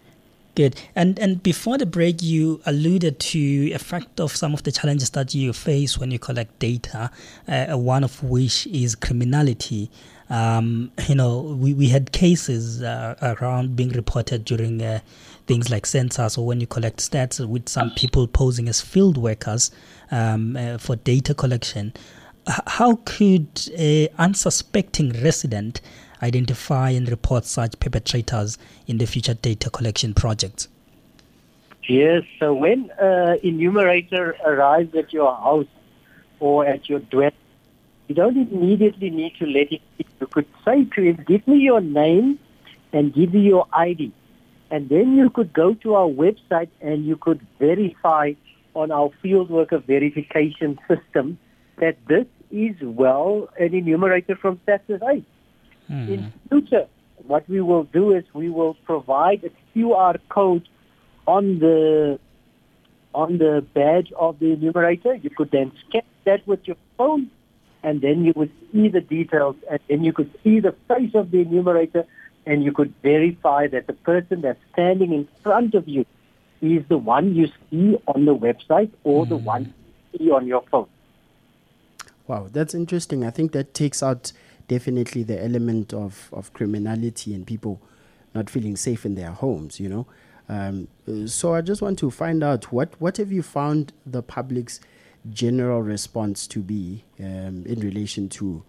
Good. 0.54 0.80
And 0.94 1.18
and 1.18 1.42
before 1.42 1.78
the 1.78 1.86
break, 1.86 2.22
you 2.22 2.60
alluded 2.64 3.18
to 3.18 3.72
a 3.72 3.78
fact 3.78 4.20
of 4.20 4.36
some 4.36 4.54
of 4.54 4.62
the 4.62 4.70
challenges 4.70 5.10
that 5.10 5.34
you 5.34 5.52
face 5.52 5.98
when 5.98 6.12
you 6.12 6.20
collect 6.20 6.60
data. 6.60 7.10
Uh, 7.48 7.76
one 7.76 8.04
of 8.04 8.22
which 8.22 8.68
is 8.68 8.94
criminality. 8.94 9.90
Um, 10.34 10.90
you 11.08 11.14
know, 11.14 11.42
we, 11.42 11.74
we 11.74 11.88
had 11.90 12.10
cases 12.10 12.82
uh, 12.82 13.14
around 13.40 13.76
being 13.76 13.90
reported 13.90 14.44
during 14.44 14.82
uh, 14.82 14.98
things 15.46 15.70
like 15.70 15.86
census 15.86 16.36
or 16.36 16.44
when 16.44 16.60
you 16.60 16.66
collect 16.66 16.98
stats 16.98 17.46
with 17.46 17.68
some 17.68 17.92
people 17.92 18.26
posing 18.26 18.68
as 18.68 18.80
field 18.80 19.16
workers 19.16 19.70
um, 20.10 20.56
uh, 20.56 20.76
for 20.78 20.96
data 20.96 21.34
collection. 21.34 21.92
H- 22.48 22.58
how 22.66 22.98
could 23.04 23.46
a 23.78 24.08
unsuspecting 24.18 25.12
resident 25.22 25.80
identify 26.20 26.90
and 26.90 27.08
report 27.08 27.44
such 27.44 27.78
perpetrators 27.78 28.58
in 28.88 28.98
the 28.98 29.06
future 29.06 29.34
data 29.34 29.70
collection 29.70 30.14
projects? 30.14 30.66
Yes, 31.86 32.24
so 32.40 32.52
when 32.52 32.90
an 32.98 33.38
enumerator 33.44 34.36
arrives 34.44 34.96
at 34.96 35.12
your 35.12 35.32
house 35.32 35.68
or 36.40 36.66
at 36.66 36.88
your 36.88 36.98
door, 36.98 37.30
you 38.08 38.14
don't 38.14 38.36
immediately 38.36 39.10
need 39.10 39.34
to 39.38 39.46
let 39.46 39.72
it 39.72 39.80
in. 39.98 40.06
You 40.20 40.26
could 40.26 40.46
say 40.64 40.84
to 40.84 41.02
him, 41.02 41.24
give 41.26 41.46
me 41.46 41.58
your 41.58 41.80
name 41.80 42.38
and 42.92 43.14
give 43.14 43.34
me 43.34 43.40
your 43.40 43.66
ID. 43.72 44.12
And 44.70 44.88
then 44.88 45.16
you 45.16 45.30
could 45.30 45.52
go 45.52 45.74
to 45.74 45.94
our 45.94 46.08
website 46.08 46.68
and 46.80 47.06
you 47.06 47.16
could 47.16 47.46
verify 47.58 48.32
on 48.74 48.90
our 48.90 49.10
field 49.22 49.50
worker 49.50 49.78
verification 49.78 50.78
system 50.88 51.38
that 51.78 51.96
this 52.08 52.26
is 52.50 52.76
well 52.82 53.48
an 53.58 53.74
enumerator 53.74 54.36
from 54.36 54.60
Stats 54.66 54.86
SA. 54.88 55.22
Mm. 55.90 56.08
In 56.08 56.32
future, 56.48 56.86
what 57.26 57.48
we 57.48 57.60
will 57.60 57.84
do 57.84 58.12
is 58.12 58.24
we 58.32 58.48
will 58.48 58.74
provide 58.84 59.44
a 59.44 59.50
QR 59.78 60.18
code 60.28 60.66
on 61.26 61.58
the 61.58 62.18
on 63.14 63.38
the 63.38 63.64
badge 63.74 64.12
of 64.18 64.38
the 64.40 64.52
enumerator. 64.52 65.14
You 65.14 65.30
could 65.30 65.50
then 65.50 65.72
scan 65.88 66.02
that 66.24 66.46
with 66.46 66.66
your 66.66 66.76
phone, 66.98 67.30
and 67.84 68.00
then 68.00 68.24
you 68.24 68.32
would 68.34 68.50
see 68.72 68.88
the 68.88 69.02
details, 69.02 69.54
and 69.70 69.78
then 69.88 70.02
you 70.02 70.12
could 70.12 70.32
see 70.42 70.58
the 70.58 70.74
face 70.88 71.14
of 71.14 71.30
the 71.30 71.42
enumerator, 71.42 72.04
and 72.46 72.64
you 72.64 72.72
could 72.72 72.92
verify 73.02 73.68
that 73.68 73.86
the 73.86 73.92
person 73.92 74.40
that's 74.40 74.58
standing 74.72 75.12
in 75.12 75.28
front 75.42 75.74
of 75.74 75.86
you 75.86 76.04
is 76.62 76.82
the 76.88 76.98
one 76.98 77.34
you 77.34 77.46
see 77.70 77.96
on 78.08 78.24
the 78.24 78.34
website 78.34 78.90
or 79.04 79.26
mm. 79.26 79.28
the 79.28 79.36
one 79.36 79.74
you 80.12 80.18
see 80.18 80.30
on 80.30 80.46
your 80.46 80.62
phone. 80.70 80.88
Wow, 82.26 82.48
that's 82.50 82.74
interesting. 82.74 83.22
I 83.22 83.30
think 83.30 83.52
that 83.52 83.74
takes 83.74 84.02
out 84.02 84.32
definitely 84.66 85.22
the 85.22 85.42
element 85.44 85.92
of, 85.92 86.30
of 86.32 86.54
criminality 86.54 87.34
and 87.34 87.46
people 87.46 87.82
not 88.34 88.48
feeling 88.48 88.76
safe 88.76 89.04
in 89.04 89.14
their 89.14 89.30
homes, 89.30 89.78
you 89.78 89.90
know. 89.90 90.06
Um, 90.48 90.88
so 91.26 91.54
I 91.54 91.60
just 91.60 91.82
want 91.82 91.98
to 91.98 92.10
find 92.10 92.42
out 92.42 92.72
what, 92.72 92.98
what 92.98 93.18
have 93.18 93.30
you 93.30 93.42
found 93.42 93.92
the 94.06 94.22
public's 94.22 94.80
general 95.30 95.82
response 95.82 96.46
to 96.48 96.60
be 96.60 97.04
um, 97.20 97.64
in 97.66 97.80
relation 97.80 98.28
to 98.28 98.62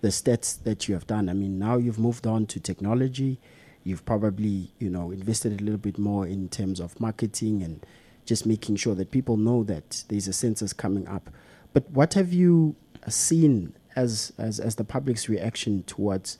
the 0.00 0.08
stats 0.08 0.62
that 0.64 0.88
you 0.88 0.94
have 0.94 1.06
done? 1.06 1.28
I 1.28 1.32
mean, 1.32 1.58
now 1.58 1.76
you've 1.76 1.98
moved 1.98 2.26
on 2.26 2.46
to 2.46 2.60
technology. 2.60 3.40
You've 3.84 4.04
probably, 4.04 4.72
you 4.78 4.90
know, 4.90 5.10
invested 5.10 5.60
a 5.60 5.64
little 5.64 5.78
bit 5.78 5.98
more 5.98 6.26
in 6.26 6.48
terms 6.48 6.80
of 6.80 6.98
marketing 7.00 7.62
and 7.62 7.84
just 8.24 8.46
making 8.46 8.76
sure 8.76 8.94
that 8.94 9.10
people 9.10 9.36
know 9.36 9.64
that 9.64 10.04
there's 10.08 10.28
a 10.28 10.32
census 10.32 10.72
coming 10.72 11.08
up. 11.08 11.30
But 11.72 11.90
what 11.90 12.14
have 12.14 12.32
you 12.32 12.76
seen 13.08 13.74
as 13.96 14.32
as 14.38 14.60
as 14.60 14.76
the 14.76 14.84
public's 14.84 15.28
reaction 15.28 15.82
towards 15.84 16.38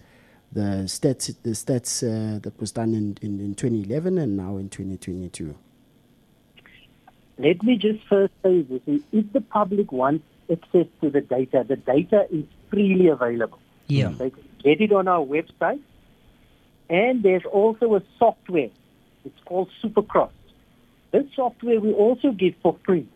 the 0.52 0.84
stats 0.86 1.34
the 1.42 1.50
stats 1.50 2.02
uh, 2.02 2.38
that 2.40 2.58
was 2.60 2.70
done 2.72 2.94
in, 2.94 3.18
in, 3.22 3.40
in 3.40 3.54
2011 3.54 4.18
and 4.18 4.36
now 4.36 4.56
in 4.58 4.68
2022? 4.68 5.56
Let 7.38 7.62
me 7.62 7.76
just 7.76 8.04
first 8.08 8.32
say 8.42 8.62
this: 8.62 8.82
if 9.12 9.32
the 9.32 9.40
public 9.40 9.92
wants 9.92 10.24
access 10.50 10.86
to 11.00 11.10
the 11.10 11.20
data, 11.20 11.64
the 11.66 11.76
data 11.76 12.26
is 12.30 12.44
freely 12.70 13.08
available. 13.08 13.58
Yeah, 13.88 14.08
they 14.08 14.30
can 14.30 14.44
get 14.62 14.80
it 14.80 14.92
on 14.92 15.08
our 15.08 15.24
website, 15.24 15.80
and 16.88 17.22
there's 17.22 17.44
also 17.44 17.94
a 17.96 18.02
software. 18.18 18.70
It's 19.24 19.40
called 19.44 19.70
Supercross. 19.82 20.30
This 21.12 21.26
software 21.36 21.78
we 21.78 21.92
also 21.92 22.32
give 22.32 22.54
for 22.62 22.76
free. 22.84 23.06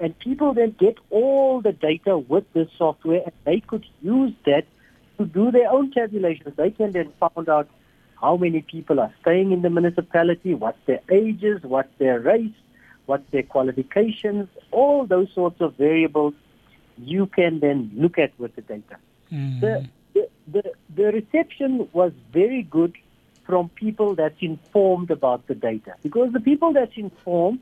And 0.00 0.18
people 0.18 0.54
then 0.54 0.74
get 0.78 0.96
all 1.10 1.60
the 1.60 1.72
data 1.72 2.16
with 2.16 2.50
this 2.54 2.68
software 2.78 3.22
and 3.22 3.32
they 3.44 3.60
could 3.60 3.84
use 4.00 4.32
that 4.46 4.64
to 5.18 5.26
do 5.26 5.50
their 5.50 5.70
own 5.70 5.92
tabulations. 5.92 6.56
They 6.56 6.70
can 6.70 6.92
then 6.92 7.12
find 7.20 7.48
out 7.48 7.68
how 8.18 8.38
many 8.38 8.62
people 8.62 8.98
are 8.98 9.12
staying 9.20 9.52
in 9.52 9.60
the 9.60 9.68
municipality, 9.68 10.54
what's 10.54 10.78
their 10.86 11.00
ages, 11.10 11.62
what's 11.62 11.92
their 11.98 12.18
race, 12.18 12.50
what's 13.10 13.28
their 13.30 13.42
qualifications, 13.42 14.48
all 14.70 15.06
those 15.06 15.28
sorts 15.34 15.60
of 15.60 15.74
variables 15.76 16.34
you 16.96 17.26
can 17.26 17.60
then 17.60 17.90
look 17.94 18.18
at 18.18 18.32
with 18.38 18.54
the 18.56 18.62
data. 18.62 18.96
Mm. 19.32 19.60
The, 19.60 19.88
the, 20.14 20.28
the, 20.54 20.72
the 20.94 21.06
reception 21.20 21.88
was 21.92 22.12
very 22.32 22.62
good 22.62 22.94
from 23.44 23.68
people 23.70 24.14
that's 24.14 24.40
informed 24.40 25.10
about 25.10 25.46
the 25.48 25.54
data 25.54 25.94
because 26.02 26.32
the 26.32 26.40
people 26.40 26.72
that's 26.72 26.96
informed 26.96 27.60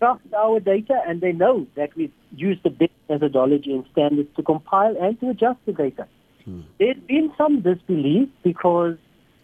trust 0.00 0.22
our 0.36 0.58
data 0.58 1.00
and 1.06 1.20
they 1.20 1.32
know 1.32 1.66
that 1.76 1.94
we 1.94 2.10
use 2.34 2.58
the 2.64 2.70
best 2.70 2.90
methodology 3.08 3.72
and 3.72 3.84
standards 3.92 4.28
to 4.36 4.42
compile 4.42 4.96
and 5.00 5.18
to 5.20 5.30
adjust 5.30 5.60
the 5.66 5.72
data. 5.72 6.06
There's 6.78 7.02
been 7.06 7.32
some 7.38 7.60
disbelief 7.60 8.28
because 8.42 8.96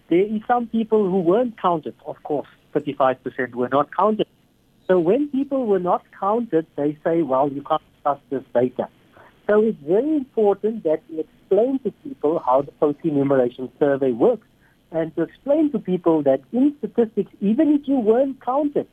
there 0.09 0.27
is 0.35 0.43
some 0.49 0.67
people 0.67 1.09
who 1.09 1.21
weren't 1.21 1.61
counted. 1.61 1.95
Of 2.05 2.21
course, 2.25 2.49
35% 2.75 3.55
were 3.55 3.69
not 3.69 3.95
counted. 3.95 4.27
So 4.89 4.99
when 4.99 5.29
people 5.29 5.67
were 5.67 5.79
not 5.79 6.03
counted, 6.19 6.67
they 6.77 6.97
say, 7.05 7.21
well, 7.21 7.51
you 7.53 7.63
can't 7.63 7.83
trust 8.03 8.23
this 8.31 8.43
data. 8.55 8.89
So 9.47 9.63
it's 9.63 9.79
very 9.87 10.17
important 10.17 10.85
that 10.85 11.03
we 11.11 11.21
explain 11.21 11.79
to 11.81 11.93
people 12.03 12.39
how 12.39 12.63
the 12.63 12.73
post-enumeration 12.73 13.71
survey 13.79 14.13
works 14.13 14.47
and 14.91 15.15
to 15.17 15.23
explain 15.23 15.71
to 15.73 15.79
people 15.79 16.23
that 16.23 16.41
in 16.53 16.75
statistics, 16.79 17.31
even 17.41 17.75
if 17.75 17.87
you 17.87 17.97
weren't 17.97 18.43
counted, 18.43 18.87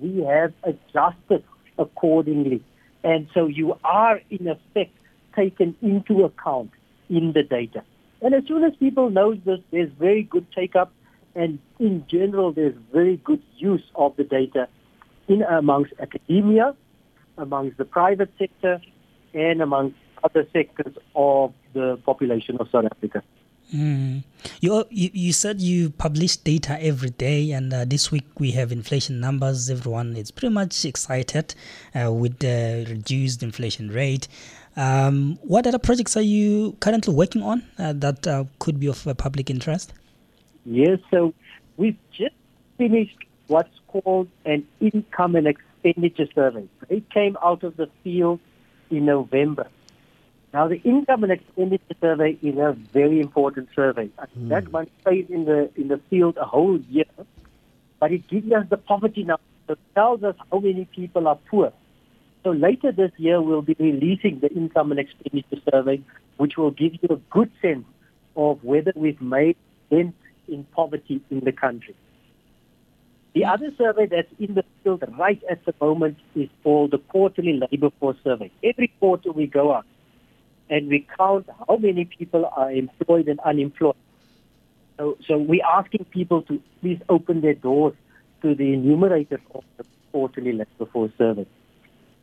we 0.00 0.20
have 0.20 0.52
adjusted 0.62 1.42
accordingly. 1.78 2.62
And 3.02 3.28
so 3.32 3.46
you 3.46 3.78
are, 3.84 4.20
in 4.28 4.48
effect, 4.48 4.92
taken 5.34 5.74
into 5.80 6.24
account 6.24 6.70
in 7.08 7.32
the 7.32 7.42
data. 7.42 7.82
And 8.20 8.34
as 8.34 8.44
soon 8.46 8.64
as 8.64 8.76
people 8.76 9.08
know 9.08 9.34
this, 9.34 9.60
there's 9.70 9.90
very 9.98 10.24
good 10.24 10.46
take-up, 10.52 10.92
and 11.34 11.58
in 11.78 12.04
general, 12.08 12.52
there's 12.52 12.74
very 12.92 13.16
good 13.16 13.42
use 13.56 13.84
of 13.94 14.16
the 14.16 14.24
data 14.24 14.68
in 15.28 15.42
amongst 15.42 15.92
academia, 16.00 16.74
amongst 17.36 17.78
the 17.78 17.84
private 17.84 18.30
sector, 18.38 18.80
and 19.34 19.60
amongst 19.62 19.96
other 20.24 20.46
sectors 20.52 20.94
of 21.14 21.52
the 21.74 21.98
population 22.04 22.56
of 22.58 22.68
South 22.70 22.86
Africa. 22.86 23.22
Mm. 23.74 24.24
You, 24.60 24.84
you 24.90 25.10
you 25.12 25.32
said 25.32 25.60
you 25.60 25.90
publish 25.90 26.36
data 26.36 26.82
every 26.82 27.10
day, 27.10 27.52
and 27.52 27.72
uh, 27.72 27.84
this 27.84 28.10
week 28.10 28.24
we 28.38 28.52
have 28.52 28.72
inflation 28.72 29.20
numbers. 29.20 29.68
Everyone 29.68 30.16
is 30.16 30.30
pretty 30.30 30.54
much 30.54 30.86
excited 30.86 31.54
uh, 31.94 32.10
with 32.10 32.38
the 32.38 32.86
reduced 32.88 33.42
inflation 33.42 33.90
rate. 33.90 34.26
Um, 34.76 35.38
what 35.42 35.66
other 35.66 35.78
projects 35.78 36.16
are 36.16 36.22
you 36.22 36.76
currently 36.80 37.12
working 37.12 37.42
on 37.42 37.62
uh, 37.78 37.92
that 37.96 38.26
uh, 38.26 38.44
could 38.58 38.80
be 38.80 38.86
of 38.86 39.06
uh, 39.06 39.12
public 39.12 39.50
interest? 39.50 39.92
Yes, 40.64 40.98
so 41.10 41.34
we've 41.76 41.98
just 42.12 42.34
finished 42.78 43.18
what's 43.48 43.80
called 43.88 44.28
an 44.44 44.66
income 44.80 45.34
and 45.34 45.46
expenditure 45.46 46.28
survey. 46.34 46.68
It 46.88 47.10
came 47.10 47.36
out 47.42 47.64
of 47.64 47.76
the 47.76 47.88
field 48.04 48.40
in 48.90 49.06
November. 49.06 49.66
Now, 50.54 50.68
the 50.68 50.80
income 50.82 51.24
and 51.24 51.32
expenditure 51.32 51.94
survey 52.00 52.38
is 52.42 52.56
a 52.56 52.72
very 52.92 53.20
important 53.20 53.68
survey. 53.74 54.10
That 54.36 54.64
hmm. 54.64 54.70
one 54.70 54.86
stays 55.02 55.26
in 55.28 55.44
the 55.44 55.70
in 55.76 55.88
the 55.88 55.98
field 56.08 56.38
a 56.38 56.44
whole 56.44 56.78
year, 56.88 57.04
but 58.00 58.12
it 58.12 58.26
gives 58.28 58.50
us 58.52 58.66
the 58.70 58.78
poverty 58.78 59.24
number. 59.24 59.42
So 59.66 59.74
it 59.74 59.78
tells 59.94 60.22
us 60.22 60.36
how 60.50 60.60
many 60.60 60.86
people 60.86 61.28
are 61.28 61.38
poor. 61.50 61.72
So 62.44 62.50
later 62.52 62.92
this 62.92 63.12
year, 63.18 63.42
we'll 63.42 63.62
be 63.62 63.76
releasing 63.78 64.40
the 64.40 64.50
income 64.50 64.90
and 64.90 65.00
expenditure 65.00 65.60
survey, 65.70 66.00
which 66.38 66.56
will 66.56 66.70
give 66.70 66.94
you 66.94 67.08
a 67.10 67.16
good 67.30 67.50
sense 67.60 67.84
of 68.36 68.64
whether 68.64 68.92
we've 68.94 69.20
made 69.20 69.56
dent 69.90 70.14
in 70.46 70.64
poverty 70.64 71.20
in 71.30 71.40
the 71.40 71.52
country. 71.52 71.94
The 73.34 73.44
other 73.44 73.72
survey 73.76 74.06
that's 74.06 74.32
in 74.38 74.54
the 74.54 74.64
field 74.82 75.04
right 75.18 75.40
at 75.50 75.64
the 75.64 75.74
moment 75.80 76.18
is 76.34 76.48
called 76.62 76.90
the 76.92 76.98
quarterly 76.98 77.60
labor 77.60 77.90
force 78.00 78.16
survey. 78.24 78.50
Every 78.64 78.88
quarter 78.98 79.32
we 79.32 79.46
go 79.46 79.74
out 79.74 79.86
and 80.70 80.88
we 80.88 81.06
count 81.16 81.48
how 81.68 81.76
many 81.76 82.04
people 82.04 82.50
are 82.56 82.70
employed 82.72 83.28
and 83.28 83.38
unemployed. 83.40 83.96
So, 84.98 85.16
so 85.26 85.38
we're 85.38 85.64
asking 85.64 86.06
people 86.06 86.42
to 86.42 86.60
please 86.80 87.00
open 87.08 87.40
their 87.40 87.54
doors 87.54 87.94
to 88.42 88.54
the 88.54 88.72
enumerator 88.72 89.40
of 89.54 89.64
the 89.76 89.84
quarterly 90.10 90.52
labor 90.52 90.86
force 90.92 91.12
survey. 91.16 91.46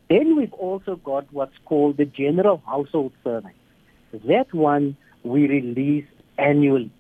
Then 0.09 0.35
we've 0.35 0.53
also 0.53 0.97
got 0.97 1.31
what's 1.31 1.57
called 1.65 1.97
the 1.97 2.05
general 2.05 2.61
household 2.65 3.13
survey. 3.23 3.53
That 4.25 4.53
one 4.53 4.97
we 5.23 5.47
release 5.47 6.05
annually. 6.37 6.91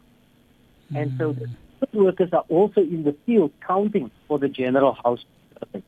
And 0.95 1.13
so 1.17 1.33
the 1.33 1.49
workers 1.93 2.29
are 2.33 2.45
also 2.49 2.81
in 2.81 3.03
the 3.03 3.15
field 3.25 3.51
counting 3.65 4.11
for 4.27 4.39
the 4.39 4.49
general 4.49 4.93
house 5.03 5.25
survey. 5.59 5.83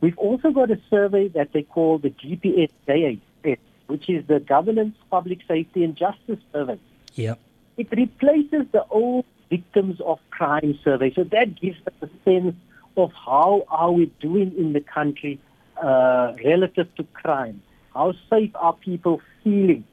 We've 0.00 0.18
also 0.18 0.50
got 0.50 0.70
a 0.70 0.80
survey 0.90 1.28
that 1.28 1.52
they 1.52 1.62
call 1.62 1.98
the 1.98 2.10
GPS 2.10 2.70
JAS, 2.86 3.58
which 3.86 4.08
is 4.08 4.26
the 4.26 4.40
Governance, 4.40 4.96
Public 5.10 5.40
Safety 5.48 5.82
and 5.82 5.96
Justice 5.96 6.38
Survey. 6.52 6.78
Yeah. 7.14 7.34
It 7.76 7.88
replaces 7.90 8.66
the 8.72 8.84
old 8.90 9.24
victims 9.50 10.00
of 10.00 10.18
crime 10.30 10.78
survey. 10.84 11.12
So 11.14 11.24
that 11.24 11.60
gives 11.60 11.78
us 11.86 11.94
a 12.02 12.08
sense 12.24 12.54
of 12.96 13.12
how 13.12 13.64
are 13.68 13.92
we 13.92 14.06
doing 14.20 14.54
in 14.56 14.72
the 14.72 14.80
country 14.80 15.40
uh, 15.82 16.34
relative 16.44 16.94
to 16.96 17.04
crime. 17.14 17.62
How 17.94 18.14
safe 18.30 18.50
are 18.54 18.74
people 18.74 19.20
feeling? 19.42 19.84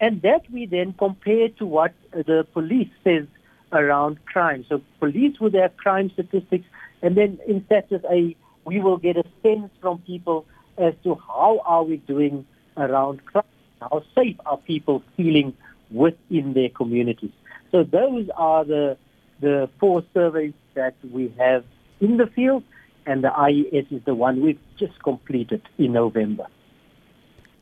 And 0.00 0.20
that 0.22 0.50
we 0.50 0.66
then 0.66 0.94
compare 0.98 1.48
to 1.50 1.66
what 1.66 1.92
the 2.12 2.46
police 2.52 2.90
says 3.04 3.26
around 3.74 4.24
crime. 4.26 4.64
So 4.68 4.80
police 5.00 5.38
with 5.40 5.52
their 5.52 5.68
crime 5.68 6.10
statistics, 6.10 6.66
and 7.02 7.16
then 7.16 7.38
in 7.46 7.60
Stats 7.62 7.90
SA, 7.90 8.38
we 8.64 8.80
will 8.80 8.96
get 8.96 9.16
a 9.16 9.24
sense 9.42 9.70
from 9.80 9.98
people 9.98 10.46
as 10.78 10.94
to 11.04 11.14
how 11.14 11.60
are 11.64 11.84
we 11.84 11.98
doing 11.98 12.46
around 12.76 13.24
crime. 13.26 13.44
How 13.80 14.02
safe 14.14 14.36
are 14.46 14.56
people 14.56 15.02
feeling 15.16 15.54
within 15.90 16.54
their 16.54 16.70
communities? 16.70 17.32
So 17.70 17.82
those 17.82 18.28
are 18.36 18.64
the 18.64 18.96
the 19.40 19.68
four 19.80 20.04
surveys 20.14 20.54
that 20.74 20.94
we 21.12 21.34
have 21.38 21.64
in 22.00 22.16
the 22.16 22.26
field, 22.26 22.62
and 23.04 23.22
the 23.22 23.32
IES 23.32 23.86
is 23.90 24.02
the 24.04 24.14
one 24.14 24.40
we've 24.40 24.60
just 24.78 25.02
completed 25.02 25.62
in 25.76 25.92
November. 25.92 26.46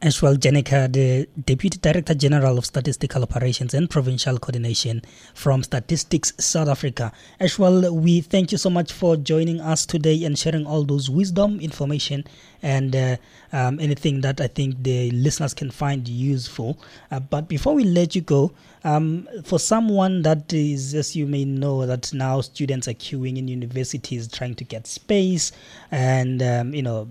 Ashwell 0.03 0.35
Jenneker, 0.35 0.93
the 0.93 1.29
Deputy 1.45 1.79
Director 1.79 2.12
General 2.12 2.59
of 2.59 2.67
Statistical 2.67 3.23
Operations 3.23 3.73
and 3.73 3.88
Provincial 3.88 4.37
Coordination 4.37 5.01
from 5.33 5.62
Statistics 5.62 6.33
South 6.41 6.67
Africa. 6.67 7.12
Ashwell, 7.41 7.95
we 7.95 8.21
thank 8.21 8.51
you 8.51 8.59
so 8.59 8.69
much 8.69 8.93
for 8.93 9.17
joining 9.17 9.61
us 9.61 9.87
today 9.87 10.25
and 10.25 10.37
sharing 10.37 10.67
all 10.67 10.83
those 10.83 11.09
wisdom, 11.09 11.61
information, 11.61 12.25
and 12.65 12.97
uh, 12.97 13.17
um, 13.53 13.79
anything 13.79 14.23
that 14.23 14.41
I 14.41 14.49
think 14.49 14.83
the 14.83 15.12
listeners 15.12 15.55
can 15.55 15.71
find 15.71 16.09
useful. 16.09 16.81
Uh, 17.12 17.21
but 17.21 17.47
before 17.49 17.75
we 17.75 17.85
let 17.85 18.17
you 18.17 18.23
go, 18.23 18.53
um, 18.85 19.29
for 19.45 19.61
someone 19.61 20.23
that 20.23 20.53
is, 20.53 20.95
as 20.95 21.15
you 21.15 21.27
may 21.27 21.45
know, 21.45 21.87
that 21.87 22.12
now 22.12 22.41
students 22.41 22.88
are 22.88 22.95
queuing 22.95 23.38
in 23.38 23.47
universities 23.47 24.27
trying 24.27 24.57
to 24.57 24.65
get 24.65 24.88
space 24.88 25.53
and, 25.93 26.43
um, 26.43 26.75
you 26.75 26.83
know, 26.83 27.09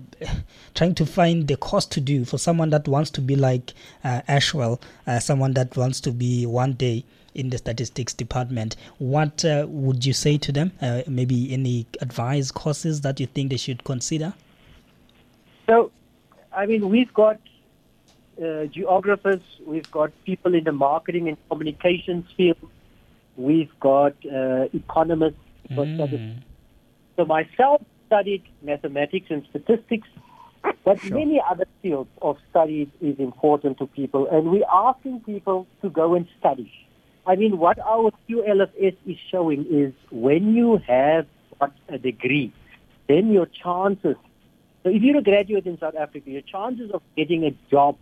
trying 0.74 0.94
to 0.94 1.06
find 1.06 1.48
the 1.48 1.56
cost 1.56 1.90
to 1.92 2.00
do 2.00 2.26
for 2.26 2.36
someone 2.36 2.68
that 2.70 2.81
wants 2.88 3.10
to 3.12 3.20
be 3.20 3.36
like 3.36 3.72
uh, 4.04 4.22
Ashwell, 4.28 4.80
uh, 5.06 5.18
someone 5.18 5.54
that 5.54 5.76
wants 5.76 6.00
to 6.02 6.12
be 6.12 6.46
one 6.46 6.74
day 6.74 7.04
in 7.34 7.50
the 7.50 7.58
statistics 7.58 8.12
department, 8.12 8.76
what 8.98 9.44
uh, 9.44 9.66
would 9.68 10.04
you 10.04 10.12
say 10.12 10.36
to 10.38 10.52
them? 10.52 10.72
Uh, 10.80 11.02
maybe 11.06 11.52
any 11.52 11.86
advice 12.00 12.50
courses 12.50 13.00
that 13.02 13.20
you 13.20 13.26
think 13.26 13.50
they 13.50 13.56
should 13.56 13.84
consider? 13.84 14.34
So, 15.66 15.90
I 16.54 16.66
mean, 16.66 16.88
we've 16.88 17.12
got 17.14 17.40
uh, 18.42 18.66
geographers, 18.66 19.40
we've 19.66 19.90
got 19.90 20.12
people 20.24 20.54
in 20.54 20.64
the 20.64 20.72
marketing 20.72 21.28
and 21.28 21.36
communications 21.48 22.26
field, 22.36 22.58
we've 23.36 23.72
got 23.80 24.14
uh, 24.26 24.68
economists. 24.72 25.36
statistics. 25.66 26.44
So 27.16 27.24
myself 27.24 27.82
studied 28.06 28.42
mathematics 28.62 29.26
and 29.30 29.44
statistics, 29.50 30.08
but 30.84 31.02
many 31.10 31.40
other 31.48 31.66
fields 31.80 32.10
of 32.20 32.38
studies 32.50 32.88
is 33.00 33.18
important 33.18 33.78
to 33.78 33.86
people, 33.86 34.28
and 34.28 34.50
we're 34.50 34.68
asking 34.72 35.20
people 35.20 35.66
to 35.82 35.90
go 35.90 36.14
and 36.14 36.26
study. 36.38 36.72
I 37.26 37.36
mean, 37.36 37.58
what 37.58 37.78
our 37.78 38.10
QLFS 38.28 38.96
is 39.06 39.16
showing 39.30 39.64
is 39.70 39.92
when 40.10 40.54
you 40.54 40.78
have 40.88 41.26
a 41.88 41.98
degree, 41.98 42.52
then 43.08 43.30
your 43.30 43.46
chances. 43.46 44.16
So 44.82 44.90
if 44.90 45.02
you're 45.02 45.18
a 45.18 45.22
graduate 45.22 45.66
in 45.66 45.78
South 45.78 45.94
Africa, 45.94 46.30
your 46.30 46.42
chances 46.42 46.90
of 46.90 47.02
getting 47.16 47.44
a 47.44 47.54
job 47.70 47.96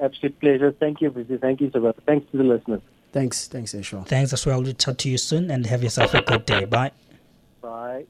Absolute 0.00 0.38
pleasure. 0.40 0.72
Thank 0.72 1.00
you, 1.00 1.10
Vizzy. 1.10 1.38
Thank 1.38 1.60
you 1.60 1.70
so 1.72 1.80
much. 1.80 1.96
Thanks 2.06 2.30
to 2.30 2.36
the 2.36 2.44
listeners. 2.44 2.82
Thanks, 3.12 3.48
thanks, 3.48 3.72
Ashwell. 3.74 4.04
Thanks 4.04 4.32
as 4.32 4.44
well. 4.44 4.62
We'll 4.62 4.74
chat 4.74 4.98
to 4.98 5.08
you 5.08 5.16
soon 5.16 5.50
and 5.50 5.64
have 5.66 5.82
yourself 5.82 6.12
a 6.12 6.22
good 6.22 6.44
day. 6.44 6.64
Bye. 6.66 6.92
Bye. 7.62 8.04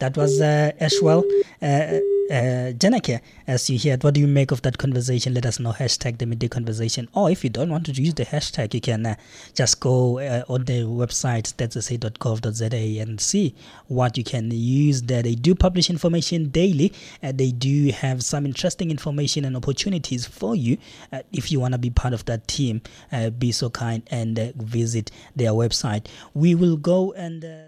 That 0.00 0.16
was 0.16 0.40
uh, 0.40 0.72
Ashwell 0.80 1.24
uh, 1.62 1.98
uh. 2.30 3.18
As 3.46 3.70
you 3.70 3.78
heard, 3.78 4.04
what 4.04 4.14
do 4.14 4.20
you 4.20 4.26
make 4.26 4.50
of 4.50 4.62
that 4.62 4.78
conversation? 4.78 5.34
Let 5.34 5.46
us 5.46 5.58
know. 5.58 5.72
Hashtag 5.72 6.18
the 6.18 6.26
midday 6.26 6.48
conversation. 6.48 7.08
Or 7.14 7.30
if 7.30 7.42
you 7.44 7.50
don't 7.50 7.70
want 7.70 7.86
to 7.86 7.92
use 7.92 8.14
the 8.14 8.24
hashtag, 8.24 8.74
you 8.74 8.80
can 8.80 9.06
uh, 9.06 9.14
just 9.54 9.80
go 9.80 10.18
uh, 10.18 10.44
on 10.48 10.64
the 10.64 10.82
website 10.82 11.44
statssa.gov.za 11.44 13.00
and 13.00 13.20
see 13.20 13.54
what 13.86 14.18
you 14.18 14.24
can 14.24 14.50
use 14.50 15.02
there. 15.02 15.22
They 15.22 15.34
do 15.34 15.54
publish 15.54 15.88
information 15.88 16.48
daily. 16.50 16.92
They 17.22 17.50
do 17.50 17.90
have 17.92 18.22
some 18.22 18.44
interesting 18.46 18.90
information 18.90 19.44
and 19.44 19.56
opportunities 19.56 20.26
for 20.26 20.54
you. 20.54 20.78
Uh, 21.12 21.20
if 21.32 21.50
you 21.50 21.60
want 21.60 21.72
to 21.72 21.78
be 21.78 21.90
part 21.90 22.14
of 22.14 22.24
that 22.26 22.46
team, 22.48 22.82
uh, 23.12 23.30
be 23.30 23.52
so 23.52 23.70
kind 23.70 24.02
and 24.10 24.38
uh, 24.38 24.52
visit 24.56 25.10
their 25.34 25.52
website. 25.52 26.06
We 26.34 26.54
will 26.54 26.76
go 26.76 27.12
and. 27.12 27.44
Uh, 27.44 27.67